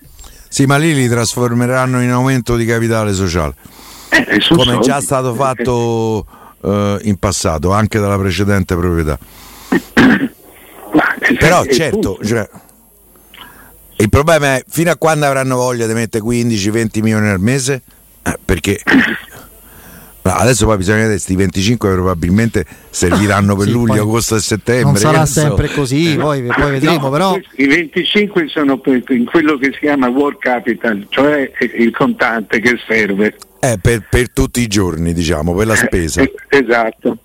Sì, 0.48 0.66
ma 0.66 0.78
lì 0.78 0.94
li 0.94 1.10
trasformeranno 1.10 2.02
in 2.02 2.12
aumento 2.12 2.56
di 2.56 2.66
capitale 2.66 3.14
sociale, 3.14 3.56
eh, 4.10 4.40
come 4.48 4.64
soldi. 4.64 4.86
già 4.86 5.02
stato 5.02 5.34
fatto 5.34 6.26
eh, 6.62 7.00
in 7.04 7.18
passato, 7.18 7.72
anche 7.72 8.00
dalla 8.00 8.18
precedente 8.18 8.76
proprietà. 8.76 9.20
Però 11.40 11.66
certo, 11.66 12.20
cioè, 12.24 12.48
il 13.98 14.10
problema 14.10 14.56
è 14.56 14.64
fino 14.68 14.92
a 14.92 14.98
quando 14.98 15.26
avranno 15.26 15.56
voglia 15.56 15.88
di 15.88 15.94
mettere 15.94 16.24
15-20 16.24 17.02
milioni 17.02 17.28
al 17.30 17.40
mese? 17.40 17.82
Eh, 18.28 18.38
perché 18.44 18.82
adesso 20.34 20.66
poi 20.66 20.78
bisogna 20.78 20.98
vedere 20.98 21.16
questi 21.16 21.36
25 21.36 21.92
probabilmente 21.92 22.66
serviranno 22.90 23.56
per 23.56 23.68
sì, 23.68 23.72
luglio, 23.72 24.02
agosto 24.02 24.36
e 24.36 24.40
settembre. 24.40 24.84
Non 24.84 24.96
sarà 24.96 25.26
sempre 25.26 25.70
così, 25.70 26.14
eh, 26.14 26.18
poi, 26.18 26.42
poi 26.44 26.72
vedremo. 26.72 27.00
No, 27.00 27.10
però... 27.10 27.40
I 27.56 27.68
25 27.68 28.48
sono 28.48 28.82
in 29.10 29.26
quello 29.26 29.58
che 29.58 29.72
si 29.74 29.80
chiama 29.80 30.08
work 30.08 30.40
capital, 30.40 31.06
cioè 31.10 31.52
il 31.78 31.92
contante 31.92 32.60
che 32.60 32.80
serve. 32.88 33.38
Eh, 33.60 33.78
per, 33.82 34.08
per, 34.10 34.32
tutti 34.32 34.62
i 34.62 34.68
giorni, 34.68 35.14
diciamo, 35.14 35.54
per 35.54 35.68
la 35.68 35.76
spesa. 35.76 36.22
Eh, 36.22 36.34
esatto, 36.50 37.18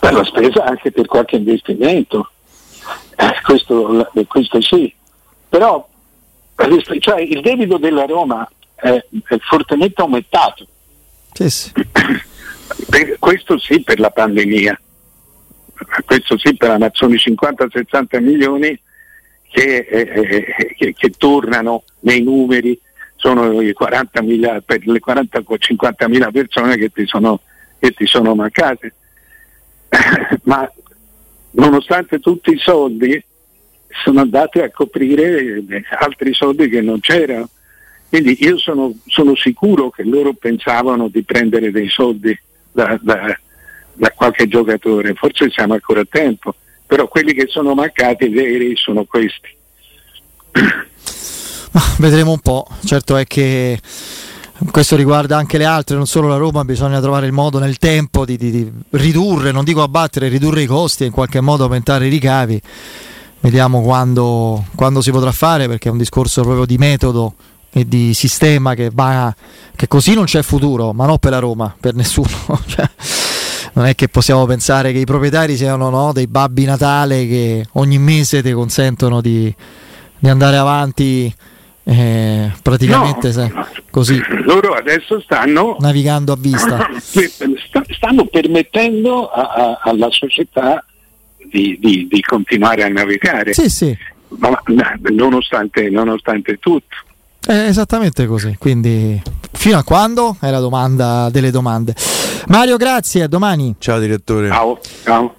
per 0.00 0.12
la 0.12 0.24
spesa 0.24 0.64
anche 0.64 0.90
per 0.90 1.06
qualche 1.06 1.36
investimento. 1.36 2.30
Eh, 3.16 3.40
questo, 3.44 4.10
questo 4.26 4.60
sì, 4.60 4.92
però 5.48 5.88
cioè, 6.98 7.20
il 7.20 7.40
debito 7.40 7.78
della 7.78 8.04
Roma 8.04 8.48
è, 8.74 9.04
è 9.28 9.38
fortemente 9.38 10.00
aumentato. 10.00 10.66
Sì, 11.32 11.50
sì. 11.50 11.72
questo 13.18 13.58
sì 13.58 13.82
per 13.82 13.98
la 13.98 14.10
pandemia, 14.10 14.80
questo 16.04 16.38
sì 16.38 16.56
per 16.56 16.78
la 16.78 16.86
i 16.86 16.90
50-60 16.90 18.22
milioni 18.22 18.78
che, 19.50 19.76
eh, 19.88 20.74
che, 20.76 20.94
che, 20.94 21.10
tornano 21.10 21.84
nei 22.00 22.22
numeri, 22.22 22.78
sono 23.16 23.60
i 23.60 23.72
40 23.72 24.22
mila, 24.22 24.60
per 24.60 24.84
le 24.86 25.00
40-50 25.04 26.08
mila 26.08 26.30
persone 26.30 26.76
che 26.76 26.90
ti 26.90 27.06
sono, 27.06 27.40
che 27.78 27.92
ti 27.92 28.06
sono 28.06 28.34
mancate. 28.34 28.94
Ma 30.42 30.70
nonostante 31.52 32.18
tutti 32.18 32.50
i 32.50 32.58
soldi 32.58 33.22
sono 34.02 34.20
andati 34.20 34.58
a 34.58 34.70
coprire 34.70 35.62
altri 36.00 36.34
soldi 36.34 36.68
che 36.68 36.80
non 36.80 36.98
c'erano. 37.00 37.48
Quindi 38.14 38.36
io 38.44 38.56
sono, 38.58 38.92
sono, 39.08 39.34
sicuro 39.34 39.90
che 39.90 40.04
loro 40.04 40.34
pensavano 40.34 41.08
di 41.08 41.24
prendere 41.24 41.72
dei 41.72 41.88
soldi 41.88 42.38
da, 42.70 42.96
da, 43.02 43.36
da, 43.92 44.10
qualche 44.10 44.46
giocatore, 44.46 45.14
forse 45.14 45.50
siamo 45.50 45.72
ancora 45.72 46.02
a 46.02 46.06
tempo, 46.08 46.54
però 46.86 47.08
quelli 47.08 47.34
che 47.34 47.46
sono 47.48 47.74
mancati 47.74 48.28
veri 48.28 48.76
sono 48.76 49.02
questi. 49.02 49.48
Vedremo 51.98 52.30
un 52.30 52.38
po', 52.38 52.68
certo 52.84 53.16
è 53.16 53.24
che 53.24 53.80
questo 54.70 54.94
riguarda 54.94 55.36
anche 55.36 55.58
le 55.58 55.64
altre, 55.64 55.96
non 55.96 56.06
solo 56.06 56.28
la 56.28 56.36
Roma, 56.36 56.64
bisogna 56.64 57.00
trovare 57.00 57.26
il 57.26 57.32
modo 57.32 57.58
nel 57.58 57.78
tempo 57.78 58.24
di, 58.24 58.36
di, 58.36 58.52
di 58.52 58.72
ridurre, 58.90 59.50
non 59.50 59.64
dico 59.64 59.82
abbattere, 59.82 60.28
ridurre 60.28 60.62
i 60.62 60.66
costi 60.66 61.02
e 61.02 61.06
in 61.06 61.12
qualche 61.12 61.40
modo 61.40 61.64
aumentare 61.64 62.06
i 62.06 62.10
ricavi. 62.10 62.62
Vediamo 63.40 63.82
quando, 63.82 64.66
quando 64.76 65.00
si 65.00 65.10
potrà 65.10 65.32
fare 65.32 65.66
perché 65.66 65.88
è 65.88 65.92
un 65.92 65.98
discorso 65.98 66.42
proprio 66.42 66.64
di 66.64 66.78
metodo 66.78 67.34
e 67.76 67.88
di 67.88 68.14
sistema 68.14 68.74
che 68.74 68.90
va 68.92 69.34
che 69.74 69.88
così 69.88 70.14
non 70.14 70.24
c'è 70.24 70.42
futuro, 70.42 70.92
ma 70.92 71.06
non 71.06 71.18
per 71.18 71.32
la 71.32 71.40
Roma, 71.40 71.74
per 71.78 71.94
nessuno. 71.94 72.28
cioè, 72.66 72.88
non 73.72 73.86
è 73.86 73.96
che 73.96 74.06
possiamo 74.06 74.46
pensare 74.46 74.92
che 74.92 74.98
i 74.98 75.04
proprietari 75.04 75.56
siano 75.56 75.90
no, 75.90 76.12
dei 76.12 76.28
babbi 76.28 76.64
Natale 76.64 77.26
che 77.26 77.66
ogni 77.72 77.98
mese 77.98 78.42
ti 78.42 78.52
consentono 78.52 79.20
di, 79.20 79.52
di 80.16 80.28
andare 80.28 80.56
avanti 80.56 81.34
eh, 81.82 82.52
praticamente 82.62 83.26
no, 83.26 83.32
se, 83.32 83.52
così. 83.90 84.22
Loro 84.44 84.74
adesso 84.74 85.20
stanno 85.20 85.76
navigando 85.80 86.32
a 86.32 86.36
vista. 86.38 86.88
Stanno 87.90 88.26
permettendo 88.26 89.28
a, 89.28 89.52
a, 89.52 89.80
alla 89.82 90.10
società 90.10 90.84
di, 91.50 91.76
di, 91.80 92.06
di, 92.08 92.20
continuare 92.20 92.84
a 92.84 92.88
navigare. 92.88 93.52
Sì, 93.52 93.68
sì. 93.68 93.96
Ma, 94.28 94.62
nonostante, 95.10 95.90
nonostante 95.90 96.58
tutto. 96.58 96.96
È 97.46 97.52
esattamente 97.52 98.26
così, 98.26 98.56
quindi 98.58 99.20
fino 99.52 99.76
a 99.76 99.84
quando? 99.84 100.36
È 100.40 100.50
la 100.50 100.60
domanda 100.60 101.28
delle 101.30 101.50
domande. 101.50 101.94
Mario, 102.48 102.76
grazie, 102.76 103.22
a 103.22 103.28
domani. 103.28 103.74
Ciao 103.78 103.98
direttore. 103.98 104.48
Ciao. 104.48 104.78
Ciao. 105.04 105.34